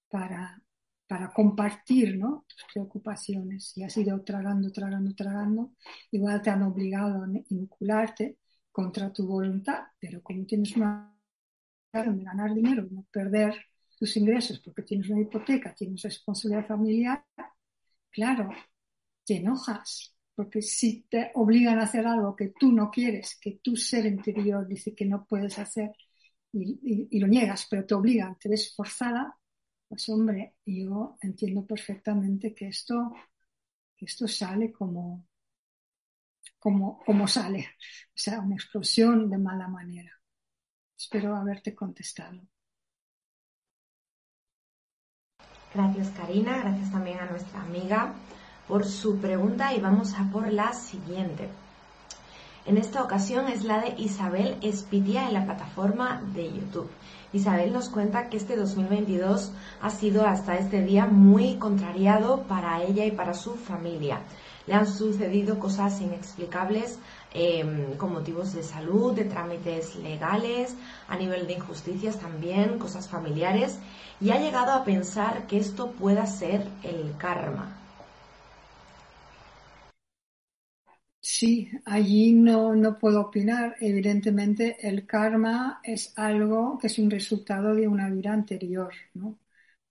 para, 0.09 0.61
para 1.09 1.33
compartir 1.33 2.19
¿no? 2.19 2.45
tus 2.47 2.63
preocupaciones 2.71 3.75
y 3.75 3.81
has 3.81 3.97
ido 3.97 4.21
tragando, 4.23 4.71
tragando, 4.71 5.15
tragando. 5.15 5.71
Igual 6.11 6.39
te 6.43 6.51
han 6.51 6.61
obligado 6.61 7.23
a 7.23 7.27
inocularte 7.49 8.37
contra 8.71 9.11
tu 9.11 9.25
voluntad, 9.25 9.85
pero 9.99 10.21
como 10.21 10.45
tienes 10.45 10.77
una 10.77 11.11
de 11.91 12.23
ganar 12.23 12.53
dinero 12.53 12.85
y 12.87 12.93
no 12.93 13.07
perder 13.11 13.55
tus 13.97 14.15
ingresos 14.17 14.59
porque 14.59 14.83
tienes 14.83 15.09
una 15.09 15.21
hipoteca, 15.21 15.73
tienes 15.73 16.03
responsabilidad 16.03 16.67
familiar, 16.67 17.25
claro, 18.11 18.51
te 19.25 19.37
enojas, 19.37 20.15
porque 20.35 20.61
si 20.61 21.07
te 21.09 21.31
obligan 21.33 21.79
a 21.79 21.85
hacer 21.85 22.05
algo 22.05 22.35
que 22.35 22.49
tú 22.49 22.71
no 22.71 22.91
quieres, 22.91 23.35
que 23.41 23.59
tu 23.63 23.75
ser 23.75 24.05
interior 24.05 24.67
dice 24.67 24.93
que 24.93 25.05
no 25.05 25.25
puedes 25.25 25.57
hacer 25.57 25.91
y, 26.53 27.19
lo 27.19 27.25
niegas, 27.25 27.65
pero 27.67 27.83
te 27.83 27.95
obligan, 27.95 28.37
te 28.37 28.47
ves 28.47 28.75
forzada, 28.75 29.38
pues 29.89 30.07
hombre, 30.09 30.55
yo 30.65 31.17
entiendo 31.21 31.65
perfectamente 31.65 32.53
que 32.53 32.67
esto, 32.67 33.11
que 33.97 34.05
esto 34.05 34.27
sale 34.27 34.71
como, 34.71 35.27
como, 36.59 36.99
como 37.03 37.27
sale, 37.27 37.67
o 38.09 38.17
sea, 38.17 38.39
una 38.39 38.55
explosión 38.55 39.29
de 39.29 39.39
mala 39.39 39.67
manera. 39.67 40.11
Espero 40.95 41.35
haberte 41.35 41.73
contestado. 41.73 42.39
Gracias 45.73 46.09
Karina, 46.11 46.59
gracias 46.59 46.91
también 46.91 47.19
a 47.19 47.25
nuestra 47.25 47.61
amiga 47.61 48.13
por 48.67 48.85
su 48.85 49.19
pregunta 49.19 49.73
y 49.73 49.79
vamos 49.79 50.13
a 50.13 50.29
por 50.31 50.51
la 50.53 50.71
siguiente. 50.73 51.49
En 52.65 52.77
esta 52.77 53.03
ocasión 53.03 53.47
es 53.47 53.63
la 53.63 53.81
de 53.81 53.95
Isabel 53.97 54.57
Espitia 54.61 55.27
en 55.27 55.33
la 55.33 55.45
plataforma 55.45 56.21
de 56.33 56.51
YouTube. 56.51 56.89
Isabel 57.33 57.73
nos 57.73 57.89
cuenta 57.89 58.29
que 58.29 58.37
este 58.37 58.55
2022 58.55 59.51
ha 59.81 59.89
sido 59.89 60.25
hasta 60.25 60.57
este 60.57 60.83
día 60.83 61.05
muy 61.05 61.55
contrariado 61.55 62.43
para 62.43 62.83
ella 62.83 63.05
y 63.05 63.11
para 63.11 63.33
su 63.33 63.55
familia. 63.55 64.21
Le 64.67 64.75
han 64.75 64.87
sucedido 64.87 65.57
cosas 65.57 65.99
inexplicables 66.01 66.99
Em, 67.31 67.95
con 67.97 68.11
motivos 68.11 68.53
de 68.53 68.63
salud, 68.63 69.13
de 69.13 69.23
trámites 69.23 69.95
legales, 69.97 70.75
a 71.07 71.15
nivel 71.15 71.45
de 71.45 71.53
injusticias 71.53 72.19
también, 72.19 72.79
cosas 72.79 73.07
familiares, 73.07 73.77
y 74.19 74.31
ha 74.31 74.39
llegado 74.39 74.71
a 74.71 74.83
pensar 74.83 75.45
que 75.45 75.59
esto 75.59 75.91
pueda 75.91 76.25
ser 76.25 76.67
el 76.81 77.15
karma. 77.19 77.78
Sí, 81.31 81.69
allí 81.85 82.33
no, 82.33 82.75
no 82.75 82.97
puedo 82.97 83.21
opinar. 83.21 83.75
Evidentemente, 83.79 84.77
el 84.81 85.05
karma 85.05 85.79
es 85.83 86.11
algo 86.17 86.77
que 86.79 86.87
es 86.87 86.97
un 86.97 87.11
resultado 87.11 87.75
de 87.75 87.87
una 87.87 88.09
vida 88.09 88.33
anterior. 88.33 88.91
¿no? 89.13 89.37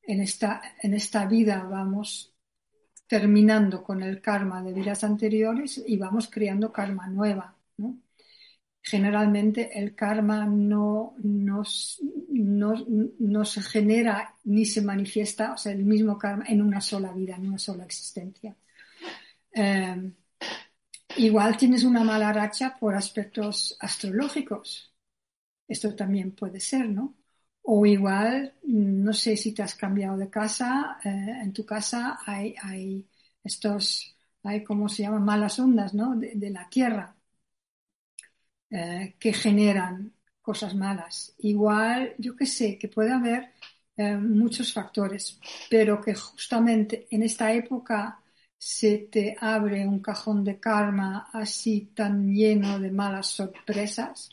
En, 0.02 0.20
esta, 0.20 0.60
en 0.82 0.94
esta 0.94 1.26
vida 1.26 1.62
vamos 1.62 2.34
terminando 3.06 3.84
con 3.84 4.02
el 4.02 4.20
karma 4.20 4.62
de 4.62 4.72
vidas 4.72 5.04
anteriores 5.04 5.82
y 5.86 5.96
vamos 5.96 6.28
creando 6.28 6.72
karma 6.72 7.06
nueva. 7.06 7.56
Generalmente 8.82 9.78
el 9.78 9.94
karma 9.94 10.44
no, 10.46 11.14
no, 11.18 11.64
se 13.44 13.62
genera 13.62 14.34
ni 14.44 14.64
se 14.64 14.82
manifiesta, 14.82 15.52
o 15.52 15.56
sea, 15.58 15.72
el 15.72 15.84
mismo 15.84 16.18
karma 16.18 16.44
en 16.48 16.62
una 16.62 16.80
sola 16.80 17.12
vida, 17.12 17.36
en 17.36 17.48
una 17.48 17.58
sola 17.58 17.84
existencia. 17.84 18.56
Eh, 19.54 20.12
igual 21.16 21.56
tienes 21.56 21.84
una 21.84 22.04
mala 22.04 22.32
racha 22.32 22.76
por 22.78 22.94
aspectos 22.94 23.76
astrológicos. 23.80 24.94
Esto 25.68 25.94
también 25.94 26.32
puede 26.32 26.60
ser, 26.60 26.88
¿no? 26.88 27.16
O 27.62 27.84
igual, 27.86 28.54
no 28.64 29.12
sé 29.12 29.36
si 29.36 29.52
te 29.54 29.62
has 29.62 29.74
cambiado 29.74 30.16
de 30.16 30.30
casa, 30.30 30.98
eh, 31.04 31.08
en 31.42 31.52
tu 31.52 31.66
casa 31.66 32.18
hay, 32.26 33.06
estos, 33.44 34.16
hay 34.42 34.64
como 34.64 34.88
se 34.88 35.02
llaman 35.02 35.24
malas 35.24 35.58
ondas, 35.58 35.94
¿no? 35.94 36.16
De, 36.16 36.50
la 36.50 36.68
tierra 36.70 37.16
eh, 38.70 39.16
que 39.18 39.32
generan 39.32 40.12
cosas 40.40 40.74
malas. 40.74 41.34
Igual, 41.38 42.14
yo 42.18 42.34
que 42.36 42.46
sé, 42.46 42.78
que 42.78 42.88
puede 42.88 43.12
haber 43.12 43.52
eh, 43.96 44.16
muchos 44.16 44.72
factores, 44.72 45.38
pero 45.70 46.00
que 46.00 46.14
justamente 46.14 47.06
en 47.10 47.22
esta 47.22 47.52
época 47.52 48.20
se 48.58 48.98
te 49.10 49.36
abre 49.40 49.86
un 49.86 50.00
cajón 50.00 50.44
de 50.44 50.58
karma 50.60 51.28
así 51.32 51.92
tan 51.94 52.32
lleno 52.34 52.78
de 52.78 52.90
malas 52.90 53.28
sorpresas. 53.28 54.30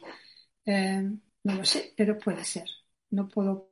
no 0.65 1.55
lo 1.55 1.63
sé, 1.65 1.93
pero 1.95 2.17
puede 2.17 2.43
ser 2.43 2.67
no 3.15 3.27
puedo, 3.27 3.71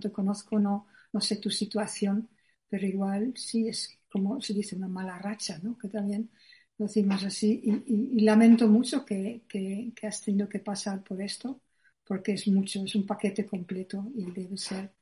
te 0.00 0.10
conozco, 0.12 0.58
no, 0.58 0.86
no 1.12 1.20
sé 1.20 1.36
tu 1.36 1.50
situación, 1.50 2.28
pero 2.68 2.86
igual 2.86 3.32
sí 3.36 3.68
es 3.68 3.98
como 4.10 4.40
se 4.40 4.54
dice 4.54 4.76
una 4.76 4.88
mala 4.88 5.18
racha, 5.18 5.58
¿no? 5.62 5.76
Que 5.76 5.88
también 5.88 6.30
lo 6.78 6.86
decimos 6.86 7.24
así 7.24 7.60
y, 7.64 8.20
lamento 8.20 8.68
mucho 8.68 9.04
que, 9.04 9.42
que, 9.48 9.92
has 10.06 10.22
tenido 10.22 10.48
que 10.48 10.60
pasar 10.60 11.02
por 11.02 11.20
esto 11.20 11.60
porque 12.06 12.32
es 12.32 12.48
mucho, 12.48 12.82
es 12.84 12.94
un 12.94 13.06
paquete 13.06 13.44
completo 13.46 14.10
y 14.14 14.30
debe 14.30 14.56
ser 14.56 14.94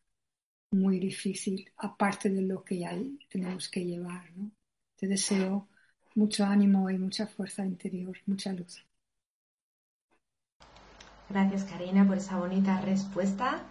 muy 0.71 0.99
difícil, 0.99 1.71
aparte 1.77 2.29
de 2.31 2.43
lo 2.43 2.65
que 2.65 2.79
ya 2.79 2.93
tenemos 3.29 3.69
que 3.69 3.85
llevar, 3.85 4.31
¿no? 4.37 4.51
Te 4.97 5.07
deseo 5.07 5.69
mucho 6.15 6.45
ánimo 6.45 6.91
y 6.91 6.99
mucha 6.99 7.27
fuerza 7.27 7.65
interior, 7.65 8.17
mucha 8.27 8.53
luz. 8.53 8.85
Gracias 11.29 11.65
Karina 11.65 12.07
por 12.07 12.19
esa 12.19 12.39
bonita 12.39 12.81
respuesta. 12.81 13.63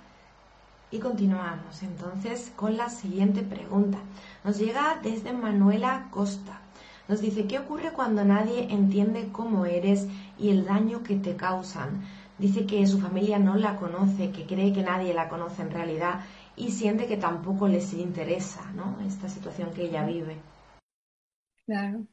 Y 0.92 1.00
continuamos 1.00 1.82
entonces 1.84 2.52
con 2.56 2.78
la 2.78 2.90
siguiente 2.90 3.42
pregunta. 3.42 3.98
Nos 4.44 4.60
llega 4.60 5.00
desde 5.02 5.34
Manuela 5.34 6.08
Costa. 6.12 6.62
Nos 7.08 7.22
dice, 7.22 7.48
¿qué 7.48 7.60
ocurre 7.60 7.92
cuando 7.92 8.24
nadie 8.24 8.72
entiende 8.72 9.30
cómo 9.32 9.66
eres 9.66 10.08
y 10.38 10.50
el 10.50 10.66
daño 10.66 11.04
que 11.04 11.16
te 11.16 11.36
causan? 11.36 12.04
Dice 12.38 12.66
que 12.66 12.86
su 12.88 13.00
familia 13.00 13.40
no 13.40 13.56
la 13.56 13.78
conoce, 13.78 14.32
que 14.32 14.46
cree 14.46 14.74
que 14.74 14.84
nadie 14.84 15.14
la 15.14 15.30
conoce 15.30 15.62
en 15.62 15.72
realidad 15.72 16.22
y 16.58 16.72
siente 16.72 17.08
que 17.08 17.18
tampoco 17.18 17.68
les 17.68 17.94
interesa 17.94 18.72
¿no? 18.72 19.00
esta 19.06 19.28
situación 19.28 19.74
que 19.74 19.84
ella 19.84 20.06
vive. 20.06 20.38
Claro. 21.66 22.08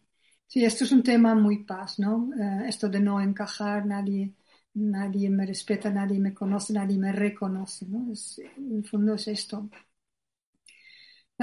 Sí, 0.47 0.65
esto 0.65 0.85
es 0.85 0.93
un 0.93 1.03
tema 1.03 1.35
muy 1.35 1.65
paz, 1.65 1.99
¿no? 1.99 2.31
Eh, 2.35 2.69
esto 2.69 2.89
de 2.89 3.01
no 3.01 3.21
encajar, 3.21 3.87
nadie, 3.87 4.35
nadie 4.75 5.31
me 5.31 5.47
respeta, 5.47 5.91
nadie 5.91 6.19
me 6.21 6.35
conoce, 6.35 6.75
nadie 6.75 6.99
me 6.99 7.13
reconoce, 7.13 7.87
¿no? 7.87 8.13
en 8.57 8.77
el 8.77 8.85
fondo 8.87 9.15
es 9.15 9.29
esto. 9.29 9.71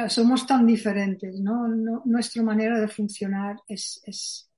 somos 0.07 0.45
tan 0.45 0.65
diferentes, 0.65 1.39
¿no? 1.39 1.67
Nuestra 2.05 2.43
manera 2.43 2.79
de 2.79 2.87
funcionar 2.87 3.57
es, 3.67 4.01
es, 4.05 4.49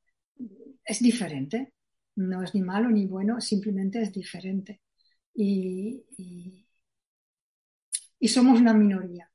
es, 0.84 1.00
diferente. 1.00 1.74
No 2.16 2.44
es 2.44 2.54
ni 2.54 2.62
malo 2.62 2.90
ni 2.90 3.06
bueno, 3.08 3.40
simplemente 3.42 4.02
es 4.02 4.12
diferente. 4.12 4.82
Y, 5.34 6.61
y 8.22 8.30
somos 8.30 8.62
una 8.62 8.74
minoría. 8.74 9.30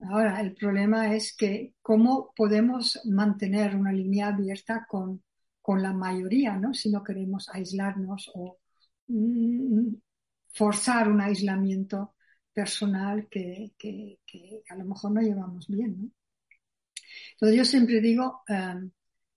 Ahora, 0.00 0.40
el 0.40 0.54
problema 0.54 1.14
es 1.14 1.36
que 1.36 1.74
cómo 1.82 2.32
podemos 2.34 3.00
mantener 3.04 3.76
una 3.76 3.92
línea 3.92 4.28
abierta 4.28 4.86
con 4.88 5.22
con 5.66 5.82
la 5.82 5.92
mayoría, 5.92 6.56
¿no? 6.56 6.72
Si 6.72 6.88
no 6.92 7.02
queremos 7.02 7.48
aislarnos 7.48 8.30
o 8.34 8.60
mm, 9.08 9.96
forzar 10.52 11.08
un 11.08 11.20
aislamiento 11.20 12.14
personal 12.52 13.26
que, 13.28 13.72
a 14.68 14.76
lo 14.76 14.84
mejor 14.84 15.10
no 15.10 15.20
llevamos 15.20 15.66
bien. 15.66 16.12
Entonces 17.32 17.58
yo 17.58 17.64
siempre 17.64 18.00
digo, 18.00 18.42
em, 18.46 18.92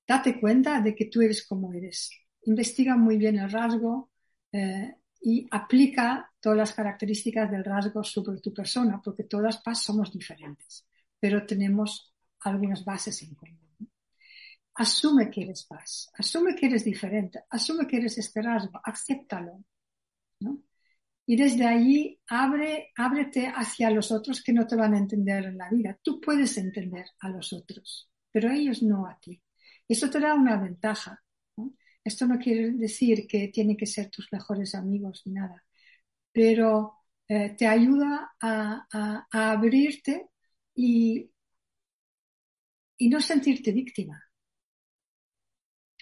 date 0.07 0.39
cuenta 0.39 0.81
de 0.81 0.93
que 0.93 1.05
tú 1.05 1.19
eres 1.21 1.47
como 1.47 1.73
eres. 1.73 2.11
Investiga 2.43 2.95
muy 2.95 3.17
bien 3.17 3.39
el 3.39 3.49
rasgo 3.49 4.11
eh, 4.51 4.97
y 5.21 5.47
aplica 5.49 6.28
todas 6.39 6.57
las 6.57 6.73
características 6.73 7.51
del 7.51 7.63
rasgo 7.63 8.03
sobre 8.03 8.39
tu 8.39 8.53
persona, 8.53 9.01
porque 9.03 9.23
todas 9.23 9.61
somos 9.73 10.11
diferentes, 10.11 10.85
pero 11.19 11.45
tenemos 11.45 12.13
algunas 12.41 12.83
bases 12.85 13.21
en 13.23 13.35
común 13.35 13.69
asume 14.79 15.29
que 15.29 15.41
eres 15.41 15.65
paz, 15.65 16.09
asume 16.17 16.55
que 16.55 16.67
eres 16.67 16.85
diferente, 16.85 17.43
asume 17.49 17.85
que 17.85 17.97
eres 17.97 18.17
este 18.17 18.41
rasgo, 18.41 18.79
acéptalo. 18.83 19.63
y 21.25 21.35
desde 21.35 21.65
allí 21.65 22.19
abre, 22.27 22.91
ábrete 22.95 23.47
hacia 23.47 23.91
los 23.91 24.11
otros 24.11 24.41
que 24.41 24.53
no 24.53 24.65
te 24.65 24.75
van 24.77 24.93
a 24.93 24.97
entender 24.97 25.45
en 25.45 25.57
la 25.57 25.69
vida. 25.69 25.99
Tú 26.01 26.19
puedes 26.21 26.57
entender 26.57 27.05
a 27.19 27.29
los 27.29 27.53
otros, 27.53 28.09
pero 28.31 28.49
ellos 28.51 28.81
no 28.81 29.05
a 29.05 29.19
ti. 29.19 29.41
Eso 29.87 30.09
te 30.09 30.19
da 30.19 30.33
una 30.33 30.57
ventaja. 30.57 31.21
Esto 32.03 32.25
no 32.25 32.39
quiere 32.39 32.71
decir 32.71 33.27
que 33.27 33.49
tienen 33.49 33.75
que 33.77 33.85
ser 33.85 34.09
tus 34.09 34.31
mejores 34.31 34.73
amigos 34.75 35.23
ni 35.25 35.33
nada, 35.33 35.63
pero 36.39 36.93
eh, 37.27 37.49
te 37.49 37.67
ayuda 37.67 38.33
a, 38.39 39.27
abrirte 39.29 40.29
y, 40.73 41.29
no 43.09 43.19
sentirte 43.19 43.73
víctima, 43.73 44.23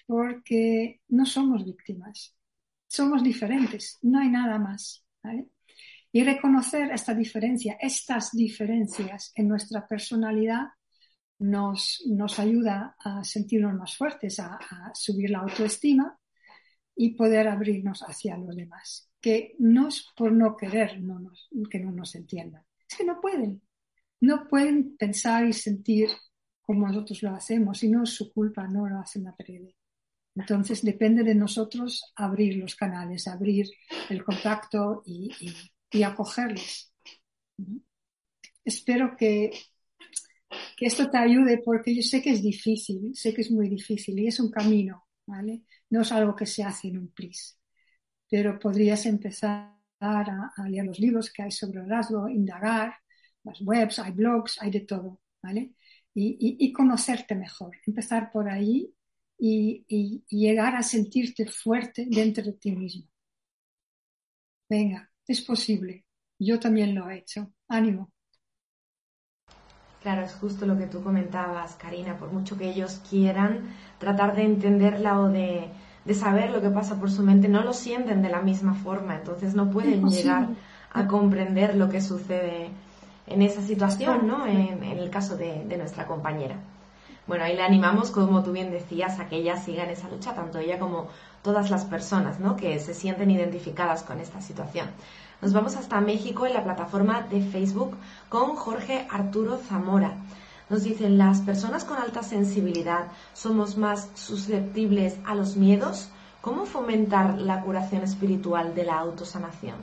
porque 0.06 1.02
no 1.08 1.26
somos 1.26 1.66
víctimas, 1.66 2.36
somos 2.88 3.24
diferentes, 3.24 3.98
no 4.04 4.20
hay 4.20 4.30
nada 4.30 4.60
más. 4.60 5.04
Y 6.12 6.24
reconocer 6.24 6.92
esta 6.92 7.16
diferencia, 7.16 7.76
estas 7.82 8.32
diferencias 8.32 9.32
en 9.34 9.48
nuestra 9.48 9.88
personalidad 9.88 10.68
nos, 11.40 12.04
nos 12.06 12.38
ayuda 12.38 12.96
a 13.00 13.24
sentirnos 13.24 13.74
más 13.74 13.98
fuertes, 13.98 14.40
a, 14.40 14.60
subir 14.94 15.32
la 15.32 15.40
autoestima 15.40 16.16
y 16.96 17.16
poder 17.16 17.48
abrirnos 17.48 18.04
hacia 18.04 18.38
los 18.38 18.56
demás. 18.56 19.10
Que 19.28 19.58
no 19.60 19.90
es 19.90 20.08
por 20.16 20.32
no 20.32 20.56
querer 20.56 21.02
no 21.02 21.34
que 21.70 21.80
no 21.80 21.92
nos 21.92 22.16
entiendan, 22.16 22.64
es 22.90 22.96
que 22.96 23.04
no 23.04 23.20
pueden. 23.20 23.62
No 24.22 24.48
pueden 24.48 24.96
pensar 24.96 25.46
y 25.46 25.52
sentir 25.52 26.08
como 26.62 26.88
nosotros 26.88 27.22
lo 27.24 27.32
hacemos 27.32 27.84
y 27.84 27.90
no 27.90 28.04
es 28.04 28.12
su 28.12 28.32
culpa, 28.32 28.70
no 28.70 28.88
lo 28.88 29.00
hacen 29.00 29.28
a. 29.28 29.36
Entonces 30.34 30.82
depende 30.82 31.26
de 31.26 31.36
nosotros 31.36 32.14
abrir 32.16 32.56
los 32.56 32.78
canales, 32.78 33.28
abrir 33.28 33.66
el 34.10 34.24
contacto 34.24 35.04
y, 35.06 35.30
acogerlos. 36.02 36.94
Espero 38.64 39.18
que, 39.18 39.52
que, 40.78 40.86
esto 40.86 41.10
te 41.10 41.18
ayude 41.18 41.58
porque 41.66 41.94
yo 41.94 42.02
sé 42.02 42.22
que 42.22 42.32
es 42.32 42.42
difícil, 42.42 43.14
sé 43.14 43.34
que 43.34 43.42
es 43.42 43.52
muy 43.52 43.68
difícil 43.68 44.18
y 44.20 44.28
es 44.28 44.40
un 44.40 44.50
camino, 44.50 45.06
¿vale? 45.26 45.64
No 45.90 46.00
es 46.04 46.14
algo 46.14 46.34
que 46.34 46.46
se 46.46 46.64
hace 46.64 46.88
en 46.88 47.00
un 47.00 47.10
plis, 47.10 47.60
pero 48.30 48.60
podrías 48.60 49.06
empezar 49.06 49.76
a, 50.00 50.52
leer 50.68 50.86
los 50.86 51.00
libros 51.00 51.32
que 51.32 51.44
hay 51.44 51.52
sobre 51.52 51.86
rasgo, 51.86 52.30
indagar, 52.30 52.96
las 53.44 53.62
webs, 53.62 54.00
hay 54.00 54.12
blogs, 54.12 54.62
hay 54.62 54.72
de 54.72 54.82
todo, 54.82 55.22
¿vale? 55.42 55.74
Y, 56.14 56.58
y 56.60 56.74
conocerte 56.74 57.36
mejor, 57.36 57.78
empezar 57.86 58.32
por 58.32 58.50
ahí 58.50 58.94
y, 59.38 60.26
llegar 60.30 60.76
a 60.76 60.84
sentirte 60.84 61.46
fuerte 61.46 62.08
dentro 62.10 62.44
de 62.44 62.54
ti 62.54 62.76
mismo. 62.76 63.08
Venga, 64.70 65.10
es 65.26 65.42
posible. 65.42 66.06
Yo 66.40 66.60
también 66.60 66.94
lo 66.94 67.10
he 67.10 67.20
hecho. 67.20 67.54
Ánimo. 67.68 68.12
Claro, 70.02 70.24
es 70.26 70.34
justo 70.34 70.66
lo 70.66 70.78
que 70.78 70.88
tú 70.88 71.04
comentabas, 71.04 71.76
Karina, 71.76 72.18
por 72.18 72.32
mucho 72.32 72.58
que 72.58 72.70
ellos 72.70 73.02
quieran 73.10 73.76
tratar 73.98 74.36
de 74.36 74.44
entenderla 74.44 75.20
o 75.20 75.30
de, 75.30 75.70
saber 76.14 76.52
lo 76.52 76.62
que 76.62 76.70
pasa 76.70 76.96
por 76.96 77.12
su 77.12 77.24
mente, 77.24 77.48
no 77.48 77.64
lo 77.64 77.74
sienten 77.74 78.22
de 78.22 78.30
la 78.30 78.42
misma 78.42 78.74
forma, 78.74 79.16
entonces 79.16 79.56
no 79.56 79.70
pueden 79.70 80.08
llegar 80.10 80.48
a 80.94 81.08
comprender 81.08 81.76
lo 81.76 81.90
que 81.90 82.02
sucede 82.02 82.70
en 83.28 83.42
esa 83.42 83.62
situación, 83.62 84.28
¿no? 84.28 84.46
En, 84.46 84.84
el 84.84 85.10
caso 85.10 85.36
de 85.36 85.78
nuestra 85.78 86.06
compañera. 86.06 86.56
Bueno, 87.28 87.44
ahí 87.44 87.58
le 87.58 87.62
animamos, 87.62 88.10
como 88.10 88.42
tú 88.42 88.54
bien 88.54 88.72
decías, 88.72 89.20
a 89.20 89.28
que 89.28 89.36
ella 89.36 89.58
siga 89.58 89.84
en 89.84 89.90
esa 89.90 90.08
lucha, 90.08 90.34
tanto 90.34 90.60
ella 90.60 90.80
como 90.80 91.10
todas 91.42 91.70
las 91.70 91.84
personas 91.84 92.40
¿no? 92.40 92.56
que 92.56 92.80
se 92.80 92.94
sienten 92.94 93.30
identificadas 93.30 94.04
con 94.04 94.22
esta 94.22 94.42
situación. 94.42 94.88
Nos 95.42 95.52
vamos 95.52 95.76
hasta 95.76 96.00
México 96.00 96.48
en 96.48 96.54
la 96.54 96.64
plataforma 96.64 97.22
de 97.30 97.42
Facebook 97.42 97.98
con 98.30 98.56
Jorge 98.56 99.06
Arturo 99.12 99.58
Zamora. 99.58 100.16
Nos 100.70 100.84
dicen, 100.84 101.18
las 101.18 101.42
personas 101.42 101.86
con 101.86 101.98
alta 101.98 102.24
sensibilidad 102.24 103.08
somos 103.34 103.78
más 103.78 104.10
susceptibles 104.16 105.18
a 105.26 105.34
los 105.34 105.56
miedos. 105.56 106.10
¿Cómo 106.42 106.66
fomentar 106.66 107.40
la 107.40 107.62
curación 107.62 108.04
espiritual 108.04 108.76
de 108.76 108.84
la 108.84 109.00
autosanación? 109.00 109.78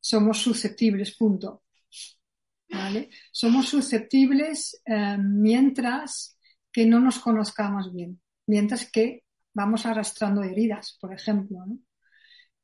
Somos 0.00 0.38
susceptibles, 0.38 1.16
punto. 1.16 1.62
Somos 3.32 3.68
susceptibles 3.68 4.80
eh, 4.84 5.16
mientras 5.18 6.38
que 6.72 6.86
no 6.86 7.00
nos 7.00 7.18
conozcamos 7.18 7.92
bien, 7.92 8.20
mientras 8.46 8.90
que 8.90 9.24
vamos 9.54 9.86
arrastrando 9.86 10.42
heridas, 10.42 10.96
por 11.00 11.12
ejemplo. 11.12 11.64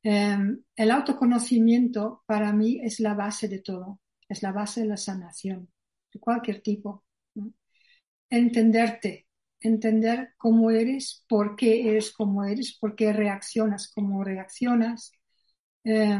Eh, 0.03 0.37
el 0.75 0.91
autoconocimiento 0.91 2.23
para 2.25 2.53
mí 2.53 2.79
es 2.83 2.99
la 2.99 3.13
base 3.13 3.47
de 3.47 3.59
todo, 3.59 3.99
es 4.29 4.43
la 4.43 4.51
base 4.51 4.81
de 4.81 4.87
la 4.87 4.97
sanación, 4.97 5.72
cualquier 6.19 6.61
tipo. 6.61 7.03
Entenderte, 8.29 9.27
entender 9.61 10.33
cómo 10.37 10.71
eres, 10.71 11.23
por 11.29 11.55
qué 11.55 11.87
eres 11.89 12.11
como 12.11 12.43
eres, 12.43 12.77
por 12.79 12.95
qué 12.95 13.13
reaccionas 13.13 13.91
como 13.93 14.23
reaccionas. 14.23 15.11
Eh, 15.85 16.19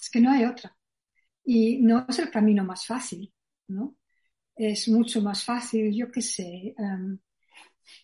es 0.00 0.10
que 0.10 0.20
no 0.20 0.30
hay 0.30 0.44
otra. 0.44 0.76
Y 1.44 1.78
no 1.82 2.06
es 2.08 2.18
el 2.20 2.30
camino 2.30 2.64
más 2.64 2.86
fácil, 2.86 3.32
¿no? 3.68 3.96
Es 4.56 4.88
mucho 4.88 5.22
más 5.22 5.44
fácil, 5.44 5.94
yo 5.94 6.10
qué 6.10 6.22
sé, 6.22 6.74
em, 6.78 7.18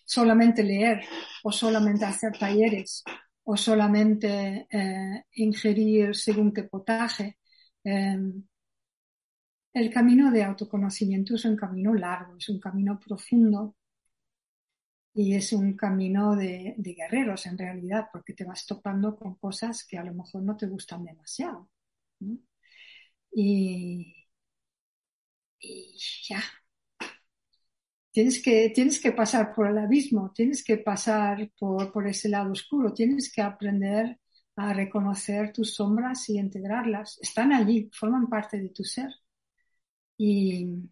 solamente 0.04 0.62
leer 0.64 1.04
o 1.44 1.52
solamente 1.52 2.04
hacer 2.04 2.32
talleres 2.38 3.04
o 3.44 3.56
solamente 3.56 4.66
eh, 4.70 5.24
ingerir 5.34 6.14
según 6.16 6.52
qué 6.52 6.64
potaje. 6.64 7.38
Em, 7.84 8.44
el 9.74 9.90
camino 9.92 10.30
de 10.30 10.44
autoconocimiento 10.44 11.34
es 11.34 11.44
un 11.44 11.56
camino 11.56 11.94
largo, 11.94 12.36
es 12.36 12.48
un 12.48 12.60
camino 12.60 12.98
profundo 12.98 13.76
y 15.14 15.34
es 15.34 15.52
un 15.52 15.76
camino 15.76 16.36
de, 16.36 16.74
guerreros 16.78 17.46
en 17.46 17.58
realidad, 17.58 18.08
porque 18.12 18.34
te 18.34 18.44
vas 18.44 18.66
topando 18.66 19.16
con 19.16 19.34
cosas 19.36 19.84
que 19.86 19.98
a 19.98 20.04
lo 20.04 20.14
mejor 20.14 20.42
no 20.42 20.56
te 20.56 20.66
gustan 20.66 21.04
demasiado. 21.04 21.68
¿no? 22.20 22.38
y, 23.32 24.14
ya. 26.28 26.42
Tienes 28.10 28.42
que, 28.42 28.70
tienes 28.74 29.00
que 29.00 29.12
pasar 29.12 29.54
por 29.54 29.68
el 29.68 29.78
abismo, 29.78 30.32
tienes 30.34 30.64
que 30.64 30.76
pasar 30.78 31.50
por, 31.58 31.92
por 31.92 32.06
ese 32.08 32.28
lado 32.28 32.52
oscuro, 32.52 32.92
tienes 32.92 33.32
que 33.32 33.42
aprender 33.42 34.18
a 34.56 34.72
reconocer 34.74 35.52
tus 35.52 35.74
sombras 35.74 36.28
y 36.28 36.38
integrarlas. 36.38 37.18
Están 37.22 37.52
allí, 37.52 37.88
forman 37.92 38.28
parte 38.28 38.58
de 38.60 38.70
tu 38.70 38.84
ser. 38.84 39.10
Y, 40.18 40.90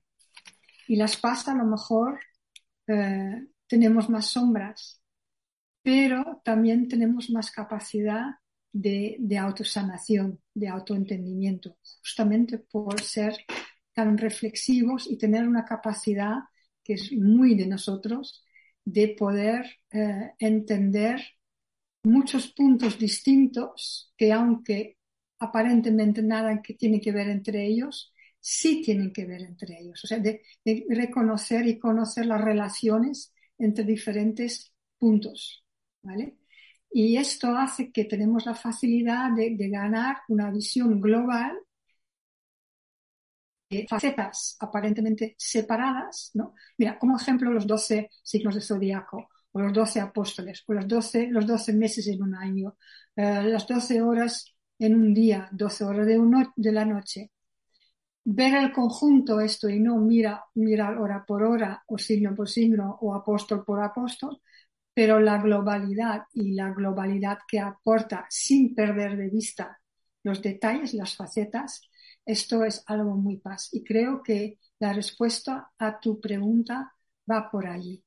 y 0.88 0.96
las 0.96 1.16
pasa 1.18 1.52
a 1.52 1.56
lo 1.56 1.64
mejor 1.64 2.20
eh, 2.86 3.46
tenemos 3.66 4.08
más 4.08 4.26
sombras, 4.26 5.02
pero 5.82 6.40
también 6.44 6.88
tenemos 6.88 7.30
más 7.30 7.50
capacidad 7.50 8.36
de, 8.72 9.38
autosanación, 9.38 10.40
de 10.54 10.68
autoentendimiento, 10.68 11.78
justamente 12.00 12.58
por 12.58 13.00
ser 13.00 13.36
tan 13.92 14.18
reflexivos 14.18 15.10
y 15.10 15.16
tener 15.16 15.48
una 15.48 15.64
capacidad 15.64 16.36
que 16.84 16.94
es 16.94 17.12
muy 17.12 17.54
de 17.54 17.66
nosotros 17.66 18.44
de 18.84 19.08
poder 19.08 19.64
eh, 19.90 20.32
entender 20.38 21.20
muchos 22.04 22.48
puntos 22.52 22.98
distintos 22.98 24.12
que 24.16 24.32
aunque 24.32 24.98
aparentemente 25.38 26.22
nada 26.22 26.62
que 26.62 26.74
tiene 26.74 27.00
que 27.00 27.12
ver 27.12 27.28
entre 27.28 27.66
ellos, 27.66 28.12
sí 28.46 28.80
tienen 28.82 29.12
que 29.12 29.26
ver 29.26 29.42
entre 29.42 29.78
ellos. 29.80 30.02
O 30.04 30.06
sea, 30.06 30.18
de 30.18 30.42
reconocer 30.88 31.66
y 31.66 31.78
conocer 31.78 32.26
las 32.26 32.40
relaciones 32.40 33.32
entre 33.58 33.84
diferentes 33.84 34.72
puntos. 34.98 35.64
¿Vale? 36.02 36.36
Y 36.90 37.16
esto 37.16 37.48
hace 37.56 37.92
que 37.92 38.04
tenemos 38.04 38.46
la 38.46 38.54
facilidad 38.54 39.30
de, 39.32 39.56
ganar 39.68 40.18
una 40.28 40.50
visión 40.50 41.00
global 41.00 41.58
de 43.68 43.86
facetas 43.88 44.56
aparentemente 44.60 45.34
separadas, 45.38 46.30
¿no? 46.34 46.54
Mira, 46.78 46.98
como 46.98 47.16
ejemplo 47.16 47.50
los 47.52 47.66
12 47.66 48.08
signos 48.22 48.54
de 48.54 48.60
zodiaco, 48.60 49.28
o 49.52 49.60
los 49.60 49.72
12 49.72 50.00
apóstoles, 50.00 50.62
o 50.66 50.72
los 50.74 50.86
12, 50.86 51.28
los 51.30 51.46
12 51.46 51.72
meses 51.72 52.06
en 52.08 52.22
un 52.22 52.34
año, 52.34 52.76
eh, 53.16 53.42
las 53.44 53.66
12 53.66 54.00
horas 54.02 54.54
en 54.78 54.94
un 54.94 55.12
día, 55.14 55.48
12 55.52 55.84
horas 55.84 56.06
de, 56.06 56.18
de 56.56 56.72
la 56.72 56.84
noche. 56.84 57.32
Ver 58.28 58.54
el 58.54 58.72
conjunto 58.72 59.40
esto 59.40 59.68
y 59.70 59.78
no 59.80 59.96
mira, 59.98 60.44
mirar 60.56 60.98
hora 60.98 61.24
por 61.24 61.42
hora, 61.44 61.82
o 61.86 61.96
signo 61.96 62.34
por 62.34 62.48
signo, 62.48 62.98
o 63.00 63.14
apóstol 63.14 63.64
por 63.64 63.82
apóstol, 63.82 64.40
pero 64.94 65.20
la 65.20 65.38
globalidad 65.42 66.24
y 66.34 66.54
la 66.54 66.70
globalidad 66.72 67.38
que 67.48 67.60
aporta 67.60 68.26
sin 68.30 68.74
perder 68.74 69.16
de 69.16 69.28
vista 69.30 69.80
los 70.24 70.42
detalles, 70.42 70.94
las 70.94 71.16
facetas, 71.16 71.82
esto 72.24 72.64
es 72.64 72.82
algo 72.86 73.16
muy 73.16 73.38
paz. 73.38 73.70
Y 73.72 73.84
creo 73.84 74.22
que 74.22 74.58
la 74.80 74.92
respuesta 74.94 75.72
a 75.78 76.00
tu 76.00 76.20
pregunta 76.20 76.94
va 77.30 77.50
por 77.50 77.66
allí. 77.66 78.02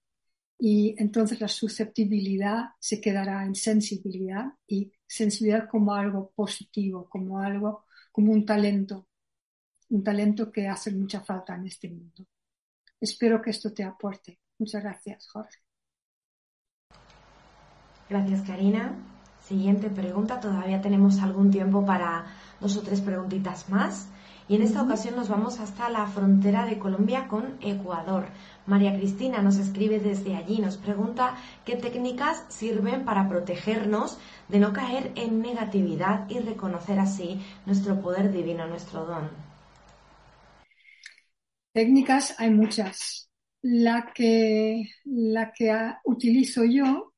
y 0.60 0.96
entonces 1.00 1.42
la 1.42 1.50
susceptibilidad 1.50 2.72
se 2.80 3.02
quedará 3.02 3.46
en 3.46 3.56
sensibilidad 3.56 4.48
y 4.68 4.92
sensibilidad 5.08 5.70
como 5.70 5.96
algo 5.96 6.32
positivo, 6.36 7.10
como 7.10 7.40
algo, 7.42 7.86
como 8.14 8.34
un 8.34 8.46
talento, 8.46 9.09
un 9.90 10.04
talento 10.04 10.52
que 10.52 10.68
hace 10.68 10.92
mucha 10.92 11.22
falta 11.22 11.56
en 11.56 11.66
este 11.66 11.90
mundo. 11.90 12.26
Espero 13.00 13.42
que 13.42 13.50
esto 13.50 13.74
te 13.74 13.84
aporte. 13.84 14.40
Muchas 14.58 14.84
gracias, 14.84 15.28
Jorge. 15.30 15.60
Gracias, 18.10 18.42
Karina. 18.42 18.96
Siguiente 19.42 19.90
pregunta. 19.90 20.40
Todavía 20.40 20.82
tenemos 20.82 21.20
algún 21.20 21.50
tiempo 21.50 21.86
para 21.86 22.26
dos 22.60 22.76
o 22.78 22.82
tres 22.82 23.02
preguntitas 23.02 23.70
más. 23.70 24.10
Y 24.48 24.56
en 24.56 24.64
esta 24.64 24.82
ocasión 24.82 25.16
nos 25.16 25.30
vamos 25.30 25.60
hasta 25.60 25.90
la 25.90 26.08
frontera 26.08 26.66
de 26.66 26.80
Colombia 26.80 27.28
con 27.28 27.58
Ecuador. 27.62 28.26
María 28.66 28.96
Cristina 28.96 29.44
nos 29.44 29.58
escribe 29.58 30.00
desde 30.00 30.36
allí, 30.36 30.60
nos 30.60 30.78
pregunta 30.78 31.36
qué 31.66 31.76
técnicas 31.76 32.46
sirven 32.48 33.06
para 33.06 33.30
protegernos 33.30 34.18
de 34.48 34.60
no 34.60 34.74
caer 34.74 35.12
en 35.16 35.42
negatividad 35.42 36.28
y 36.30 36.40
reconocer 36.40 37.00
así 37.00 37.40
nuestro 37.68 38.02
poder 38.02 38.32
divino, 38.32 38.66
nuestro 38.68 39.06
don. 39.06 39.49
Técnicas 41.72 42.36
hay 42.40 42.50
muchas. 42.52 43.30
La 43.62 44.12
que, 44.14 44.90
la 45.06 45.52
que 45.52 45.72
utilizo 46.06 46.64
yo 46.64 47.14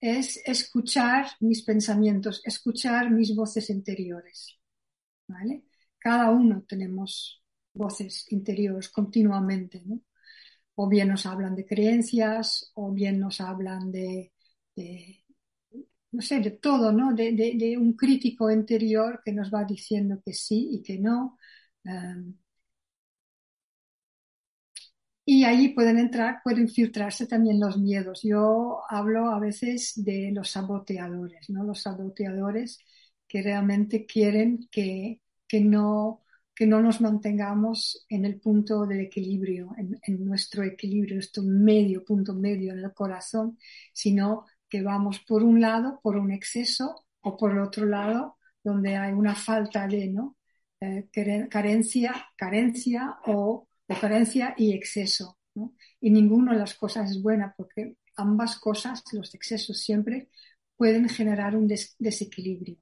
es 0.00 0.40
escuchar 0.44 1.26
mis 1.40 1.62
pensamientos, 1.62 2.42
escuchar 2.44 3.10
mis 3.10 3.34
voces 3.34 3.70
interiores. 3.70 4.58
¿vale? 5.28 5.64
Cada 5.98 6.30
uno 6.30 6.64
tenemos 6.66 7.42
voces 7.74 8.26
interiores 8.32 8.88
continuamente, 8.88 9.82
¿no? 9.84 10.00
O 10.76 10.88
bien 10.88 11.08
nos 11.08 11.26
hablan 11.26 11.54
de 11.56 11.66
creencias, 11.66 12.72
o 12.74 12.92
bien 12.92 13.18
nos 13.20 13.40
hablan 13.40 13.90
de, 13.90 14.32
no 16.12 16.22
sé, 16.22 16.40
de 16.40 16.52
todo, 16.52 16.92
¿no? 16.92 17.14
De, 17.14 17.76
un 17.78 17.94
crítico 17.94 18.50
interior 18.50 19.20
que 19.24 19.32
nos 19.32 19.52
va 19.52 19.64
diciendo 19.64 20.20
que 20.24 20.32
sí 20.32 20.68
y 20.72 20.82
que 20.82 20.98
no. 20.98 21.38
Um, 21.84 22.36
y 25.30 25.44
allí 25.44 25.68
pueden 25.68 25.98
entrar, 25.98 26.40
pueden 26.42 26.70
filtrarse 26.70 27.26
también 27.26 27.60
los 27.60 27.76
miedos. 27.76 28.22
Yo 28.22 28.80
hablo 28.88 29.28
a 29.28 29.38
veces 29.38 29.92
de 29.94 30.30
los 30.32 30.52
saboteadores, 30.52 31.50
¿no? 31.50 31.64
Los 31.64 31.82
saboteadores 31.82 32.78
que 33.26 33.42
realmente 33.42 34.06
quieren 34.06 34.68
que, 34.70 35.20
que 35.46 35.60
no, 35.60 36.22
que 36.54 36.66
no 36.66 36.80
nos 36.80 37.02
mantengamos 37.02 38.06
en 38.08 38.24
el 38.24 38.40
punto 38.40 38.86
del 38.86 39.00
equilibrio, 39.00 39.74
en, 39.76 40.24
nuestro 40.24 40.62
equilibrio, 40.62 41.16
nuestro 41.16 41.42
medio, 41.42 42.06
punto 42.06 42.32
medio 42.32 42.72
en 42.72 42.78
el 42.78 42.94
corazón, 42.94 43.58
sino 43.92 44.46
que 44.66 44.80
vamos 44.80 45.20
por 45.20 45.42
un 45.42 45.60
lado, 45.60 46.00
por 46.02 46.16
un 46.16 46.32
exceso, 46.32 47.04
o 47.20 47.36
por 47.36 47.52
el 47.52 47.58
otro 47.58 47.84
lado, 47.84 48.38
donde 48.64 48.96
hay 48.96 49.12
una 49.12 49.34
falta 49.34 49.86
de, 49.86 50.08
¿no? 50.08 50.38
Eh, 50.80 51.06
carencia, 51.50 52.14
carencia 52.34 53.18
o, 53.26 53.67
carencia 53.96 54.54
y 54.56 54.72
exceso. 54.72 55.38
Y 56.00 56.10
ninguna 56.10 56.52
de 56.52 56.60
las 56.60 56.74
cosas 56.74 57.10
es 57.10 57.22
buena 57.22 57.54
porque 57.56 57.96
ambas 58.16 58.58
cosas, 58.58 59.02
los 59.12 59.34
excesos 59.34 59.78
siempre, 59.78 60.28
pueden 60.76 61.08
generar 61.08 61.56
un 61.56 61.68
desequilibrio. 61.98 62.78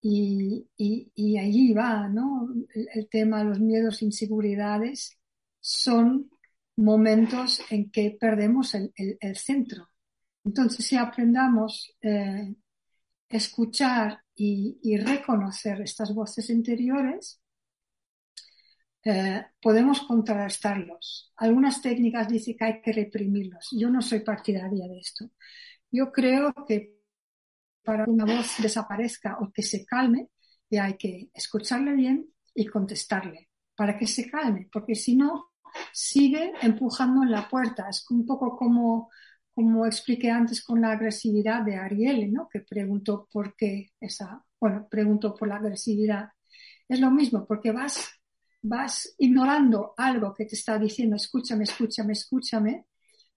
Y, 0.00 0.68
y, 0.76 1.38
allí 1.38 1.72
va, 1.72 2.08
¿no? 2.08 2.48
El, 2.72 3.08
tema 3.08 3.38
de 3.38 3.44
los 3.46 3.58
miedos, 3.58 4.02
inseguridades, 4.02 5.18
son 5.58 6.30
momentos 6.76 7.60
en 7.70 7.90
que 7.90 8.16
perdemos 8.18 8.74
el, 8.74 9.36
centro. 9.36 9.88
Entonces, 10.44 10.86
si 10.86 10.96
aprendamos 10.96 11.92
eh, 12.02 12.54
escuchar 13.28 14.22
y, 14.34 14.96
reconocer 14.98 15.80
estas 15.80 16.14
voces 16.14 16.50
interiores, 16.50 17.40
eh, 19.08 19.46
podemos 19.62 20.02
contrarrestarlos. 20.02 21.32
Algunas 21.36 21.80
técnicas 21.80 22.28
dicen 22.28 22.56
que 22.58 22.64
hay 22.64 22.80
que 22.82 22.92
reprimirlos. 22.92 23.68
Yo 23.72 23.88
no 23.88 24.02
soy 24.02 24.20
partidaria 24.20 24.88
de 24.88 24.98
esto. 24.98 25.30
Yo 25.90 26.10
creo 26.10 26.52
que 26.66 26.96
para 27.84 28.04
que 28.04 28.10
una 28.10 28.24
voz 28.24 28.56
desaparezca 28.60 29.38
o 29.40 29.52
que 29.52 29.62
se 29.62 29.86
calme, 29.86 30.30
hay 30.72 30.96
que 30.96 31.30
escucharle 31.32 31.92
bien 31.92 32.26
y 32.52 32.66
contestarle 32.66 33.48
para 33.76 33.96
que 33.96 34.08
se 34.08 34.28
calme, 34.28 34.68
porque 34.72 34.96
si 34.96 35.16
no, 35.16 35.52
sigue 35.92 36.52
empujando 36.62 37.22
en 37.22 37.30
la 37.30 37.48
puerta. 37.48 37.88
Es 37.88 38.10
un 38.10 38.26
poco 38.26 38.56
como, 38.56 39.10
como 39.54 39.86
expliqué 39.86 40.30
antes 40.30 40.64
con 40.64 40.80
la 40.80 40.92
agresividad 40.92 41.62
de 41.62 41.76
Ariel, 41.76 42.32
¿no? 42.32 42.48
que 42.48 42.60
preguntó 42.60 43.28
por 43.30 43.54
qué 43.54 43.90
esa, 44.00 44.44
bueno, 44.58 44.88
preguntó 44.90 45.34
por 45.34 45.46
la 45.48 45.56
agresividad. 45.56 46.30
Es 46.88 47.00
lo 47.00 47.10
mismo, 47.10 47.46
porque 47.46 47.70
vas, 47.72 48.15
vas 48.68 49.14
ignorando 49.18 49.94
algo 49.96 50.34
que 50.34 50.44
te 50.46 50.54
está 50.56 50.78
diciendo, 50.78 51.16
escúchame, 51.16 51.64
escúchame, 51.64 52.12
escúchame, 52.12 52.86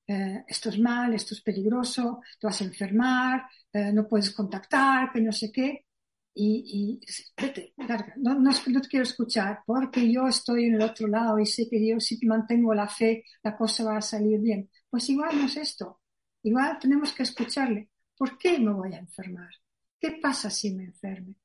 eh, 0.08 0.44
esto 0.48 0.70
es 0.70 0.80
mal, 0.80 1.14
esto 1.14 1.34
es 1.36 1.42
peligroso, 1.42 2.22
te 2.40 2.48
vas 2.48 2.62
a 2.62 2.66
enfermar, 2.66 3.44
eh, 3.74 3.92
no 3.94 4.08
puedes 4.08 4.32
contactar, 4.32 5.12
que 5.12 5.22
no 5.22 5.32
sé 5.32 5.52
qué. 5.52 5.86
Y, 6.34 7.00
y 7.02 7.42
vete, 7.42 7.74
larga, 7.78 8.14
no, 8.18 8.34
no, 8.36 8.52
no, 8.68 8.82
te 8.82 8.88
quiero 8.88 9.04
escuchar 9.04 9.62
porque 9.66 10.12
yo 10.12 10.28
estoy 10.28 10.66
en 10.66 10.76
el 10.76 10.82
otro 10.84 11.08
lado 11.08 11.38
y 11.40 11.46
sé 11.46 11.68
que 11.70 11.86
yo 11.86 12.00
si 12.00 12.18
mantengo 12.26 12.74
la 12.74 12.88
fe, 12.88 13.26
la 13.44 13.58
cosa 13.58 13.84
va 13.84 13.98
a 13.98 14.02
salir 14.02 14.40
bien. 14.40 14.70
Pues 14.90 15.10
igual 15.10 15.38
no 15.38 15.46
es 15.46 15.58
esto. 15.58 16.00
Igual 16.44 16.80
tenemos 16.80 17.12
que 17.14 17.24
escucharle. 17.24 17.90
¿Por 18.18 18.38
qué 18.38 18.58
me 18.60 18.72
voy 18.74 18.94
a 18.94 19.00
enfermar? 19.00 19.50
¿Qué 20.00 20.20
pasa 20.22 20.50
si 20.50 20.74
me 20.74 20.86
enferme? 20.86 21.36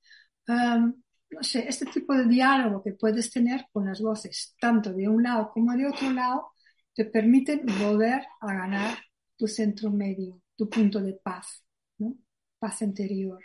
No 1.35 1.43
sé, 1.43 1.67
este 1.69 1.87
tipo 1.87 2.15
de 2.15 2.27
diálogo 2.27 2.83
que 2.83 2.93
puedes 2.93 3.31
tener 3.31 3.67
con 3.73 3.87
las 3.87 4.01
voces, 4.01 4.55
tanto 4.61 4.93
de 4.93 5.09
un 5.09 5.23
lado 5.23 5.51
como 5.53 5.73
de 5.73 5.87
otro 5.87 6.11
lado, 6.11 6.53
te 6.95 7.05
permiten 7.05 7.67
volver 7.81 8.23
a 8.41 8.55
ganar 8.55 8.99
tu 9.37 9.47
centro 9.49 9.91
medio, 9.91 10.41
tu 10.57 10.69
punto 10.69 11.01
de 11.01 11.15
paz, 11.15 11.65
¿no? 11.99 12.17
paz 12.59 12.83
interior 12.83 13.43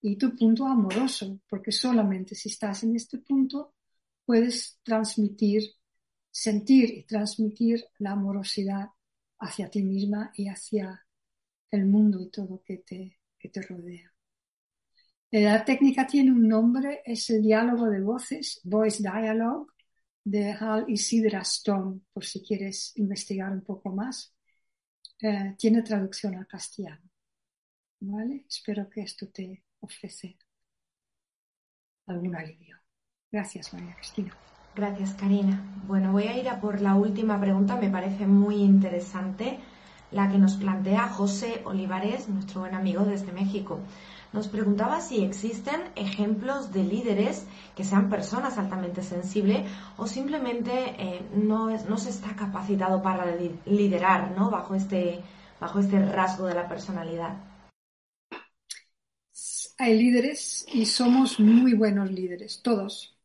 y 0.00 0.16
tu 0.16 0.34
punto 0.36 0.66
amoroso, 0.66 1.40
porque 1.48 1.72
solamente 1.72 2.34
si 2.34 2.48
estás 2.48 2.82
en 2.84 2.96
este 2.96 3.18
punto 3.18 3.74
puedes 4.24 4.78
transmitir, 4.82 5.62
sentir 6.30 6.90
y 6.90 7.04
transmitir 7.04 7.84
la 7.98 8.12
amorosidad 8.12 8.88
hacia 9.38 9.70
ti 9.70 9.82
misma 9.82 10.32
y 10.36 10.48
hacia 10.48 11.06
el 11.70 11.86
mundo 11.86 12.20
y 12.20 12.30
todo 12.30 12.62
que 12.64 12.78
te, 12.78 13.18
que 13.38 13.48
te 13.48 13.62
rodea. 13.62 14.11
La 15.32 15.64
técnica 15.64 16.06
tiene 16.06 16.30
un 16.30 16.46
nombre, 16.46 17.00
es 17.06 17.30
el 17.30 17.40
diálogo 17.42 17.88
de 17.88 18.02
voces, 18.02 18.60
voice 18.64 19.02
dialogue, 19.02 19.72
de 20.22 20.52
Hal 20.52 20.84
Isidra 20.88 21.40
Stone, 21.40 22.00
por 22.12 22.22
si 22.22 22.42
quieres 22.42 22.92
investigar 22.96 23.50
un 23.50 23.62
poco 23.62 23.88
más. 23.90 24.34
Eh, 25.22 25.54
tiene 25.56 25.80
traducción 25.80 26.34
al 26.34 26.46
castellano. 26.46 27.08
¿Vale? 28.00 28.44
Espero 28.46 28.90
que 28.90 29.00
esto 29.00 29.28
te 29.28 29.64
ofrece 29.80 30.36
algún 32.06 32.36
alivio. 32.36 32.76
Gracias, 33.30 33.72
María 33.72 33.96
Cristina. 33.96 34.36
Gracias, 34.76 35.14
Karina. 35.14 35.82
Bueno, 35.86 36.12
voy 36.12 36.24
a 36.24 36.38
ir 36.38 36.50
a 36.50 36.60
por 36.60 36.82
la 36.82 36.94
última 36.94 37.40
pregunta, 37.40 37.76
me 37.76 37.88
parece 37.88 38.26
muy 38.26 38.56
interesante, 38.56 39.58
la 40.10 40.30
que 40.30 40.36
nos 40.36 40.58
plantea 40.58 41.08
José 41.08 41.62
Olivares, 41.64 42.28
nuestro 42.28 42.60
buen 42.60 42.74
amigo 42.74 43.06
desde 43.06 43.32
México 43.32 43.80
nos 44.32 44.48
preguntaba 44.48 45.00
si 45.00 45.22
existen 45.22 45.80
ejemplos 45.94 46.72
de 46.72 46.84
líderes 46.84 47.46
que 47.76 47.84
sean 47.84 48.08
personas 48.08 48.56
altamente 48.58 49.02
sensibles 49.02 49.68
o 49.96 50.06
simplemente 50.06 50.72
eh, 50.98 51.22
no, 51.34 51.70
no 51.70 51.98
se 51.98 52.10
está 52.10 52.34
capacitado 52.34 53.02
para 53.02 53.26
liderar 53.66 54.32
¿no? 54.32 54.50
bajo, 54.50 54.74
este, 54.74 55.20
bajo 55.60 55.80
este 55.80 56.04
rasgo 56.04 56.46
de 56.46 56.54
la 56.54 56.68
personalidad. 56.68 57.36
Hay 59.78 59.98
líderes 59.98 60.64
y 60.72 60.86
somos 60.86 61.40
muy 61.40 61.74
buenos 61.74 62.10
líderes, 62.10 62.62
todos. 62.62 63.18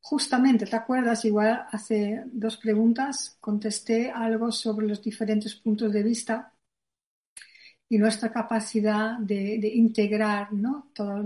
Justamente, 0.00 0.66
¿te 0.66 0.76
acuerdas? 0.76 1.24
Igual 1.24 1.66
hace 1.70 2.24
dos 2.26 2.56
preguntas 2.56 3.36
contesté 3.40 4.10
algo 4.10 4.52
sobre 4.52 4.86
los 4.86 5.02
diferentes 5.02 5.54
puntos 5.54 5.92
de 5.92 6.02
vista 6.02 6.51
y 7.92 7.98
nuestra 7.98 8.32
capacidad 8.32 9.18
de, 9.18 9.70
integrar 9.74 10.50
¿no? 10.50 10.88
todas 10.94 11.22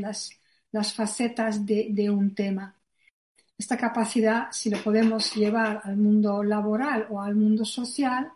las, 0.72 0.92
facetas 0.92 1.64
de, 1.64 2.10
un 2.10 2.34
tema. 2.34 2.74
Esta 3.56 3.76
capacidad, 3.76 4.48
si 4.50 4.68
lo 4.68 4.82
podemos 4.82 5.32
llevar 5.36 5.80
al 5.84 5.96
mundo 5.96 6.42
laboral 6.42 7.06
o 7.08 7.22
al 7.22 7.36
mundo 7.36 7.64
social, 7.64 8.32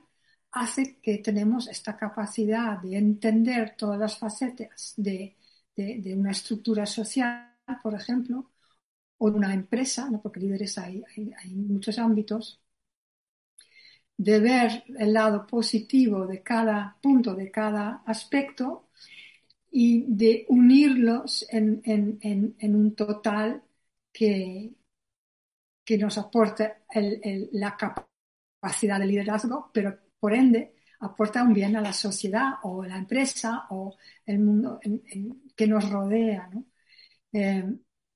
hace 0.53 1.01
que 1.03 1.18
tenemos 1.18 1.66
esta 1.66 1.97
capacidad 1.97 2.78
de 2.78 2.99
entender 2.99 3.74
todas 3.76 3.99
las 3.99 4.16
facetas 4.16 4.95
de, 4.97 5.37
una 6.16 6.31
estructura 6.31 6.87
social, 6.87 7.57
por 7.83 7.95
ejemplo, 7.95 8.53
o 9.18 9.28
de 9.28 9.37
una 9.39 9.53
empresa, 9.53 10.09
¿no? 10.09 10.22
porque 10.22 10.39
líderes 10.39 10.78
hay, 10.78 11.03
hay, 11.16 11.33
hay 11.37 11.51
muchos 11.53 11.99
ámbitos, 11.99 12.61
de 14.21 14.39
ver 14.39 14.85
el 14.99 15.14
lado 15.14 15.47
positivo 15.47 16.27
de 16.27 16.43
cada 16.43 16.95
punto, 17.01 17.35
de 17.35 17.51
cada 17.51 18.03
aspecto 18.05 18.91
y 19.71 20.05
de 20.09 20.45
unirlos 20.49 21.47
en, 21.49 21.81
un 22.61 22.95
total 22.95 23.62
que, 24.12 24.75
que 25.83 25.97
nos 25.97 26.18
aporte 26.18 26.83
la 27.53 27.79
capacidad 27.79 28.99
de 28.99 29.07
liderazgo, 29.07 29.71
pero 29.73 29.99
por 30.18 30.35
ende 30.35 30.75
aporta 31.01 31.43
un 31.43 31.55
bien 31.55 31.77
a 31.77 31.81
la 31.81 31.95
sociedad 31.95 32.57
o 32.64 32.85
la 32.85 32.99
empresa 32.99 33.68
o 33.71 33.97
el 34.27 34.39
mundo 34.39 34.81
que 35.57 35.66
nos 35.66 35.89
rodea. 35.89 36.51
Eh, 37.33 37.64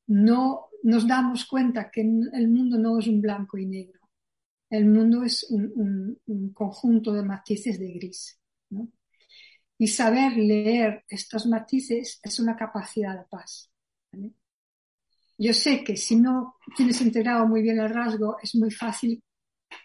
no 0.09 0.67
nos 0.83 1.09
damos 1.09 1.47
cuenta 1.47 1.91
que 1.91 2.03
el 2.03 2.49
mundo 2.49 2.77
no 2.77 2.99
es 2.99 3.07
un 3.07 3.23
blanco 3.23 3.57
y 3.57 3.65
negro. 3.65 4.04
El 4.75 4.87
mundo 4.87 5.23
es 5.23 5.47
un, 5.51 6.19
conjunto 6.53 7.13
de 7.13 7.23
matices 7.23 7.79
de 7.79 7.93
gris. 7.93 8.41
¿no? 8.71 8.91
Y 9.79 9.87
saber 9.87 10.37
leer 10.37 11.05
estos 11.09 11.47
matices 11.47 12.19
es 12.21 12.41
una 12.41 12.57
capacidad 12.57 13.17
de 13.17 13.25
paz. 13.31 13.71
Yo 15.39 15.53
sé 15.53 15.85
que 15.85 15.97
si 15.97 16.17
no 16.17 16.57
tienes 16.77 17.01
integrado 17.01 17.47
muy 17.47 17.63
bien 17.63 17.79
el 17.79 17.89
rasgo, 17.89 18.37
es 18.43 18.57
muy 18.57 18.73
fácil 18.73 19.23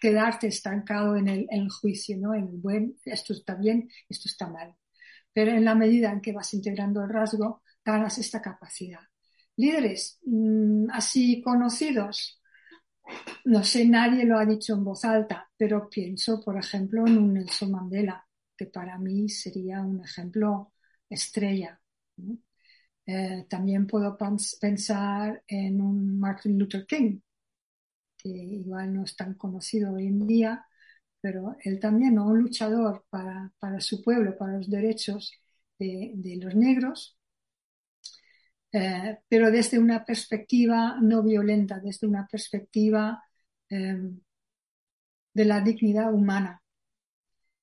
quedarte 0.00 0.48
estancado 0.48 1.16
en 1.16 1.28
el, 1.28 1.70
juicio, 1.70 2.16
¿no? 2.18 2.34
En 2.34 2.48
el 2.48 2.56
buen, 2.56 2.96
esto 3.04 3.32
está 3.32 3.54
bien, 3.54 3.88
esto 4.08 4.28
está 4.28 4.48
mal. 4.48 4.74
Pero 5.32 5.52
en 5.52 5.64
la 5.64 5.76
medida 5.76 6.10
en 6.10 6.20
que 6.20 6.32
vas 6.32 6.52
integrando 6.52 7.04
el 7.04 7.10
rasgo, 7.10 7.62
ganas 7.84 8.18
esta 8.18 8.42
capacidad. 8.42 9.02
Líderes 9.54 10.18
mm, 10.24 10.90
así 10.90 11.40
conocidos, 11.42 12.39
no 13.44 13.64
sé, 13.64 13.86
nadie 13.86 14.24
lo 14.24 14.38
ha 14.38 14.46
dicho 14.46 14.74
en 14.74 14.84
voz 14.84 15.04
alta, 15.04 15.50
pero 15.56 15.88
pienso, 15.88 16.40
por 16.42 16.56
ejemplo, 16.58 17.06
en 17.06 17.18
un 17.18 17.34
Nelson 17.34 17.70
Mandela, 17.72 18.26
que 18.56 18.66
para 18.66 18.98
mí 18.98 19.28
sería 19.28 19.80
un 19.82 20.02
ejemplo 20.04 20.72
estrella. 21.08 21.80
Eh, 23.06 23.46
también 23.48 23.86
puedo 23.86 24.16
pensar 24.60 25.42
en 25.46 25.80
un 25.80 26.18
Martin 26.20 26.58
Luther 26.58 26.86
King, 26.86 27.20
que 28.16 28.28
igual 28.28 28.94
no 28.94 29.04
es 29.04 29.16
tan 29.16 29.34
conocido 29.34 29.92
hoy 29.94 30.06
en 30.06 30.26
día, 30.26 30.66
pero 31.20 31.56
él 31.64 31.80
también, 31.80 32.14
¿no? 32.16 32.26
un 32.26 32.40
luchador 32.40 33.04
para, 33.10 33.52
su 33.80 34.02
pueblo, 34.02 34.36
para 34.38 34.58
los 34.58 34.70
derechos 34.70 35.32
de, 35.78 36.38
los 36.42 36.54
negros, 36.54 37.18
eh, 38.72 39.18
pero 39.28 39.50
desde 39.50 39.78
una 39.78 40.04
perspectiva 40.04 40.96
no 41.00 41.22
violenta, 41.22 41.80
desde 41.80 42.06
una 42.06 42.26
perspectiva 42.26 43.22
em, 43.68 44.20
de 45.34 45.44
la 45.44 45.60
dignidad 45.60 46.12
humana. 46.12 46.62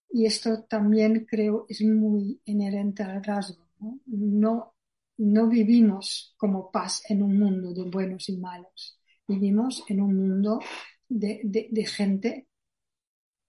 Y 0.10 0.26
esto 0.26 0.64
también 0.64 1.26
creo 1.26 1.66
es 1.70 1.82
muy 1.82 2.42
inherente 2.46 3.04
al 3.04 3.24
rasgo. 3.24 3.68
No, 4.06 4.76
no 5.18 5.48
vivimos 5.48 6.34
como 6.38 6.72
paz 6.72 7.04
en 7.10 7.24
un 7.24 7.38
mundo 7.38 7.74
de 7.74 7.90
buenos 7.90 8.30
y 8.30 8.38
malos 8.38 8.98
Vivimos 9.28 9.84
en 9.90 10.02
un 10.02 10.16
mundo 10.16 10.62
de, 11.10 11.86
gente, 11.86 12.48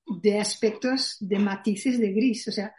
de 0.06 0.40
aspectos, 0.40 1.16
de 1.20 1.38
matices 1.38 2.00
de 2.00 2.12
gris. 2.12 2.48
O 2.48 2.52
sea, 2.52 2.74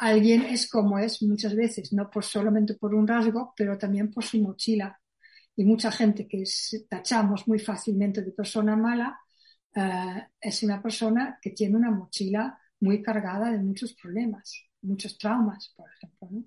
alguien 0.00 0.42
es 0.42 0.68
como 0.68 0.98
es 0.98 1.22
muchas 1.22 1.54
veces, 1.54 1.92
no 1.92 2.10
por 2.10 2.24
solamente 2.24 2.74
por 2.74 2.94
un 2.94 3.06
rasgo, 3.06 3.52
pero 3.56 3.78
también 3.78 4.10
por 4.10 4.24
su 4.24 4.40
mochila. 4.40 4.98
Y 5.56 5.64
mucha 5.64 5.90
gente 5.92 6.26
que 6.26 6.44
tachamos 6.88 7.46
muy 7.48 7.58
fácilmente 7.58 8.22
de 8.22 8.32
persona 8.32 8.76
mala 8.76 9.18
eh, 9.74 10.28
es 10.40 10.62
una 10.62 10.82
persona 10.82 11.38
que 11.42 11.50
tiene 11.50 11.76
una 11.76 11.90
mochila 11.90 12.58
muy 12.80 13.02
cargada 13.02 13.50
de 13.52 13.58
muchos 13.58 13.94
problemas, 13.94 14.64
muchos 14.82 15.18
traumas, 15.18 15.74
por 15.76 15.88
ejemplo. 15.90 16.44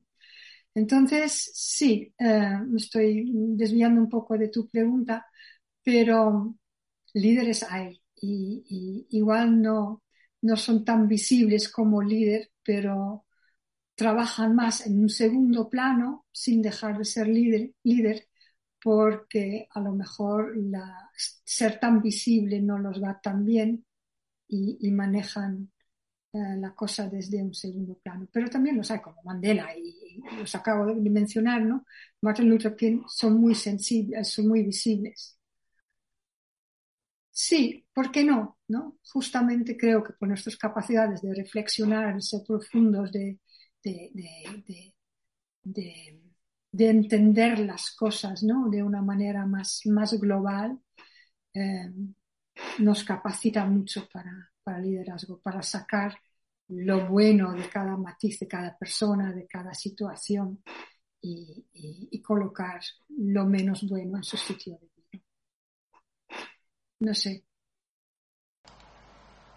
Entonces, 0.75 1.51
sí, 1.53 2.13
eh, 2.17 2.57
me 2.67 2.77
estoy 2.77 3.29
desviando 3.33 4.01
un 4.01 4.09
poco 4.09 4.37
de 4.37 4.49
tu 4.49 4.67
pregunta, 4.69 5.27
pero 5.83 6.55
líderes 7.13 7.63
hay 7.63 8.01
y, 8.15 9.07
igual 9.11 9.61
no, 9.61 10.03
no 10.41 10.57
son 10.57 10.85
tan 10.85 11.07
visibles 11.07 11.69
como 11.69 12.01
líder, 12.01 12.51
pero 12.63 13.25
trabajan 13.95 14.55
más 14.55 14.85
en 14.87 14.99
un 14.99 15.09
segundo 15.09 15.69
plano 15.69 16.25
sin 16.31 16.61
dejar 16.61 16.97
de 16.97 17.05
ser 17.05 17.27
líder, 17.27 17.71
líder 17.83 18.27
porque 18.81 19.67
a 19.71 19.79
lo 19.79 19.93
mejor 19.93 20.55
ser 21.45 21.79
tan 21.79 22.01
visible 22.01 22.61
no 22.61 22.77
los 22.79 23.01
va 23.01 23.19
tan 23.21 23.45
bien 23.45 23.85
y, 24.47 24.91
manejan 24.91 25.71
eh, 26.33 26.57
la 26.57 26.75
cosa 26.75 27.09
desde 27.09 27.41
un 27.41 27.53
segundo 27.53 27.95
plano. 27.99 28.27
Pero 28.31 28.49
también 28.49 28.77
los 28.77 28.91
hay 28.91 29.01
como 29.01 29.23
Mandela 29.23 29.75
y, 29.77 30.17
y, 30.17 30.37
los 30.37 30.53
acabo 30.55 30.87
de 30.87 31.09
mencionar, 31.09 31.61
¿no? 31.63 31.85
Martin 32.21 32.49
Luther 32.49 32.75
King 32.75 33.03
son 33.07 33.39
muy 33.39 33.55
sensibles, 33.55 34.27
son 34.29 34.47
muy 34.47 34.63
visibles. 34.63 35.37
Sí, 37.31 37.85
¿por 37.93 38.11
qué 38.11 38.23
no? 38.23 38.57
¿no? 38.67 38.97
Justamente 39.11 39.75
creo 39.77 40.03
que 40.03 40.13
con 40.13 40.29
nuestras 40.29 40.55
capacidades 40.57 41.21
de 41.21 41.33
reflexionar, 41.33 42.21
ser 42.21 42.41
profundos, 42.45 43.11
de, 43.11 43.39
de, 43.83 44.93
entender 46.71 47.59
las 47.59 47.91
cosas 47.91 48.43
¿no? 48.43 48.69
de 48.69 48.81
una 48.81 49.01
manera 49.01 49.45
más, 49.45 49.81
más 49.85 50.13
global, 50.19 50.79
eh, 51.53 51.91
nos 52.79 53.03
capacita 53.03 53.65
mucho 53.65 54.07
para, 54.11 54.51
para 54.63 54.79
liderazgo, 54.79 55.39
para 55.39 55.61
sacar 55.61 56.17
lo 56.69 57.07
bueno 57.07 57.53
de 57.53 57.69
cada 57.69 57.97
matiz, 57.97 58.39
de 58.39 58.47
cada 58.47 58.77
persona, 58.77 59.31
de 59.31 59.47
cada 59.47 59.73
situación 59.73 60.63
y, 61.21 61.65
y 61.73 62.21
colocar 62.21 62.81
lo 63.09 63.45
menos 63.45 63.87
bueno 63.87 64.17
en 64.17 64.23
su 64.23 64.37
sitio 64.37 64.77
de 64.79 64.93
no 67.03 67.13
sé. 67.13 67.43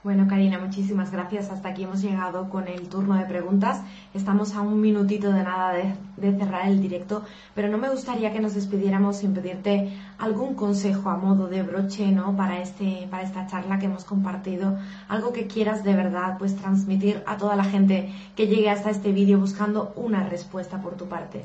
Bueno, 0.06 0.28
Karina, 0.28 0.60
muchísimas 0.60 1.10
gracias. 1.10 1.50
Hasta 1.50 1.70
aquí 1.70 1.82
hemos 1.82 2.00
llegado 2.00 2.48
con 2.48 2.68
el 2.68 2.88
turno 2.88 3.16
de 3.16 3.24
preguntas. 3.24 3.80
Estamos 4.14 4.54
a 4.54 4.60
un 4.60 4.80
minutito 4.80 5.32
de 5.32 5.42
nada 5.42 5.72
de, 5.72 6.38
cerrar 6.38 6.68
el 6.68 6.80
directo, 6.80 7.24
pero 7.56 7.66
no 7.66 7.76
me 7.76 7.90
gustaría 7.90 8.32
que 8.32 8.38
nos 8.38 8.54
despidiéramos 8.54 9.16
sin 9.16 9.34
pedirte 9.34 9.90
algún 10.18 10.54
consejo 10.54 11.10
a 11.10 11.16
modo 11.16 11.48
de 11.48 11.64
broche, 11.64 12.12
¿no? 12.12 12.36
Para 12.36 12.62
este, 12.62 13.08
para 13.10 13.24
esta 13.24 13.48
charla 13.48 13.80
que 13.80 13.86
hemos 13.86 14.04
compartido, 14.04 14.78
algo 15.08 15.32
que 15.32 15.48
quieras 15.48 15.82
de 15.82 15.96
verdad, 15.96 16.38
pues 16.38 16.54
transmitir 16.54 17.24
a 17.26 17.36
toda 17.36 17.56
la 17.56 17.64
gente 17.64 18.14
que 18.36 18.46
llegue 18.46 18.70
hasta 18.70 18.90
este 18.90 19.10
vídeo 19.10 19.40
buscando 19.40 19.92
una 19.96 20.22
respuesta 20.28 20.80
por 20.80 20.96
tu 20.96 21.06
parte. 21.06 21.44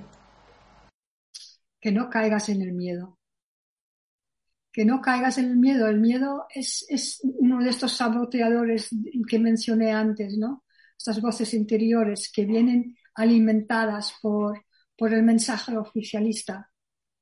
Que 1.80 1.92
no 1.92 2.12
caigas 2.12 2.48
en 2.50 2.62
el 2.62 2.74
miedo 2.74 3.18
que 4.72 4.86
no 4.86 5.02
caigas 5.02 5.38
en 5.38 5.46
el 5.46 5.58
miedo. 5.58 5.88
El 5.88 6.00
miedo 6.00 6.46
es, 6.54 6.86
es 6.90 7.20
uno 7.24 7.64
de 7.64 7.70
estos 7.70 7.94
saboteadores 7.94 8.90
que 9.28 9.40
mencioné 9.40 9.92
antes, 9.92 10.38
¿no? 10.38 10.64
Estas 10.98 11.22
voces 11.22 11.54
interiores 11.54 12.32
que 12.34 12.46
vienen 12.46 12.96
alimentadas 13.16 14.14
por, 14.22 14.66
por 14.98 15.14
el 15.14 15.24
mensaje 15.24 15.76
oficialista. 15.78 16.72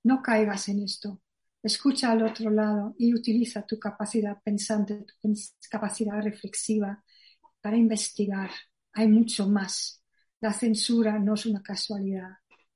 No 0.04 0.22
caigas 0.22 0.70
en 0.70 0.84
esto. 0.84 1.22
Escucha 1.62 2.12
al 2.12 2.24
otro 2.24 2.50
lado 2.50 2.96
y 2.98 3.14
utiliza 3.14 3.66
tu 3.66 3.78
capacidad 3.80 4.38
pensante, 4.42 5.06
tu 5.22 5.34
capacidad 5.70 6.22
reflexiva 6.22 7.04
para 7.62 7.78
investigar. 7.78 8.52
Hay 8.94 9.08
mucho 9.08 9.48
más. 9.50 10.04
La 10.40 10.54
censura 10.54 11.20
no 11.20 11.34
es 11.34 11.46
una 11.46 11.62
casualidad. 11.62 12.30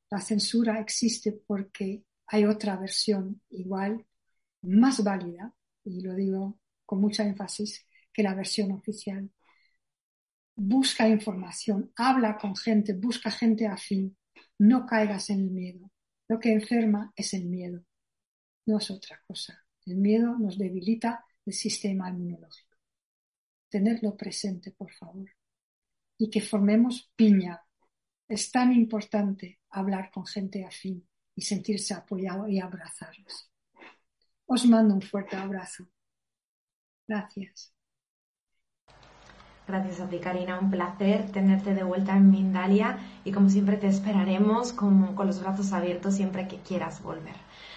La 0.09 0.19
censura 0.19 0.79
existe 0.79 1.31
porque 1.47 2.03
hay 2.27 2.45
otra 2.45 2.75
versión 2.75 3.41
igual 3.49 4.05
más 4.63 5.03
válida, 5.03 5.53
y 5.83 6.01
lo 6.01 6.15
digo 6.15 6.59
con 6.85 7.01
mucha 7.01 7.23
énfasis, 7.23 7.85
que 8.11 8.23
la 8.23 8.35
versión 8.35 8.71
oficial. 8.71 9.29
Busca 10.55 11.07
información, 11.07 11.91
habla 11.95 12.37
con 12.37 12.55
gente, 12.55 12.93
busca 12.93 13.31
gente 13.31 13.67
afín, 13.67 14.17
no 14.59 14.85
caigas 14.85 15.29
en 15.29 15.41
el 15.41 15.51
miedo. 15.51 15.91
Lo 16.27 16.39
que 16.39 16.53
enferma 16.53 17.11
es 17.15 17.33
el 17.33 17.45
miedo, 17.45 17.83
no 18.65 18.77
es 18.77 18.89
otra 18.91 19.21
cosa. 19.27 19.65
El 19.85 19.97
miedo 19.97 20.37
nos 20.37 20.57
debilita 20.57 21.25
el 21.45 21.53
sistema 21.53 22.09
inmunológico. 22.09 22.77
Tenerlo 23.69 24.15
presente, 24.15 24.71
por 24.71 24.91
favor. 24.91 25.29
Y 26.17 26.29
que 26.29 26.41
formemos 26.41 27.11
piña. 27.15 27.61
Es 28.27 28.51
tan 28.51 28.71
importante 28.71 29.59
hablar 29.69 30.11
con 30.11 30.25
gente 30.25 30.63
afín 30.63 31.05
y 31.35 31.41
sentirse 31.41 31.93
apoyado 31.93 32.47
y 32.47 32.59
abrazarlos. 32.59 33.52
Os 34.53 34.63
mando 34.67 34.93
un 34.93 35.01
fuerte 35.01 35.35
abrazo. 35.35 35.83
Gracias. 37.07 37.73
Gracias 39.67 39.99
a 39.99 40.07
ti, 40.07 40.19
Karina. 40.19 40.59
Un 40.59 40.69
placer 40.69 41.31
tenerte 41.31 41.73
de 41.73 41.83
vuelta 41.83 42.15
en 42.15 42.29
Mindalia 42.29 42.99
y 43.23 43.31
como 43.31 43.49
siempre 43.49 43.77
te 43.77 43.87
esperaremos 43.87 44.71
con, 44.71 45.15
con 45.15 45.25
los 45.25 45.41
brazos 45.41 45.73
abiertos 45.73 46.13
siempre 46.13 46.47
que 46.47 46.57
quieras 46.57 47.01
volver. 47.01 47.35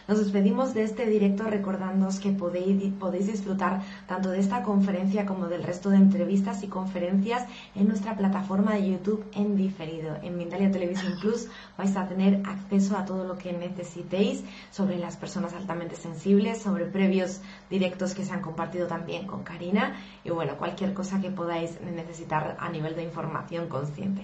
Nos 0.09 0.19
despedimos 0.19 0.73
de 0.73 0.85
este 0.85 1.07
directo 1.07 1.45
recordándoos 1.45 2.21
que 2.21 2.31
podéis, 2.31 2.93
podéis 2.95 3.27
disfrutar 3.27 3.83
tanto 4.07 4.31
de 4.31 4.39
esta 4.39 4.63
conferencia 4.63 5.27
como 5.27 5.49
del 5.49 5.65
resto 5.65 5.91
de 5.91 5.97
entrevistas 5.97 6.63
y 6.63 6.69
conferencias 6.69 7.45
en 7.75 7.89
nuestra 7.89 8.17
plataforma 8.17 8.75
de 8.75 8.93
YouTube 8.93 9.25
en 9.35 9.57
diferido. 9.57 10.17
En 10.23 10.39
Mindalia 10.39 10.71
Televisión 10.71 11.15
Plus 11.21 11.49
vais 11.77 11.97
a 11.97 12.07
tener 12.07 12.41
acceso 12.47 12.97
a 12.97 13.05
todo 13.05 13.25
lo 13.25 13.37
que 13.37 13.53
necesitéis 13.53 14.45
sobre 14.71 14.97
las 14.99 15.17
personas 15.17 15.55
altamente 15.55 15.97
sensibles, 15.97 16.63
sobre 16.63 16.85
previos 16.85 17.41
directos 17.69 18.15
que 18.15 18.25
se 18.25 18.33
han 18.33 18.43
compartido 18.43 18.87
también 18.87 19.27
con 19.27 19.43
Karina 19.43 19.97
y 20.25 20.31
bueno, 20.31 20.57
cualquier 20.57 20.95
cosa 20.95 21.21
que 21.21 21.31
podáis 21.31 21.81
necesitar 21.81 22.57
a 22.61 22.69
nivel 22.69 22.95
de 22.95 23.03
información 23.03 23.69
consciente. 23.69 24.23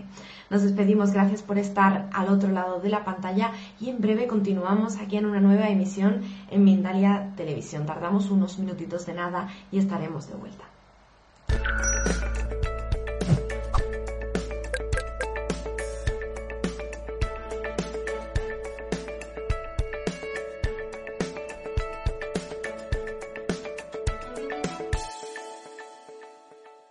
Nos 0.49 0.63
despedimos, 0.63 1.11
gracias 1.11 1.43
por 1.43 1.59
estar 1.59 2.09
al 2.13 2.29
otro 2.29 2.53
lado 2.53 2.79
de 2.81 2.89
la 2.89 3.05
pantalla 3.05 3.53
y 3.81 3.91
en 3.91 4.01
breve 4.01 4.29
continuamos 4.29 4.99
aquí 4.99 5.17
en 5.17 5.27
una 5.27 5.41
nueva 5.43 5.69
emisión 5.69 6.23
en 6.51 6.65
Mindalia 6.65 7.33
Televisión. 7.37 7.85
Tardamos 7.87 8.31
unos 8.31 8.59
minutitos 8.59 9.05
de 9.07 9.15
nada 9.15 9.49
y 9.71 9.79
estaremos 9.79 10.29
de 10.29 10.35
vuelta. 10.35 10.65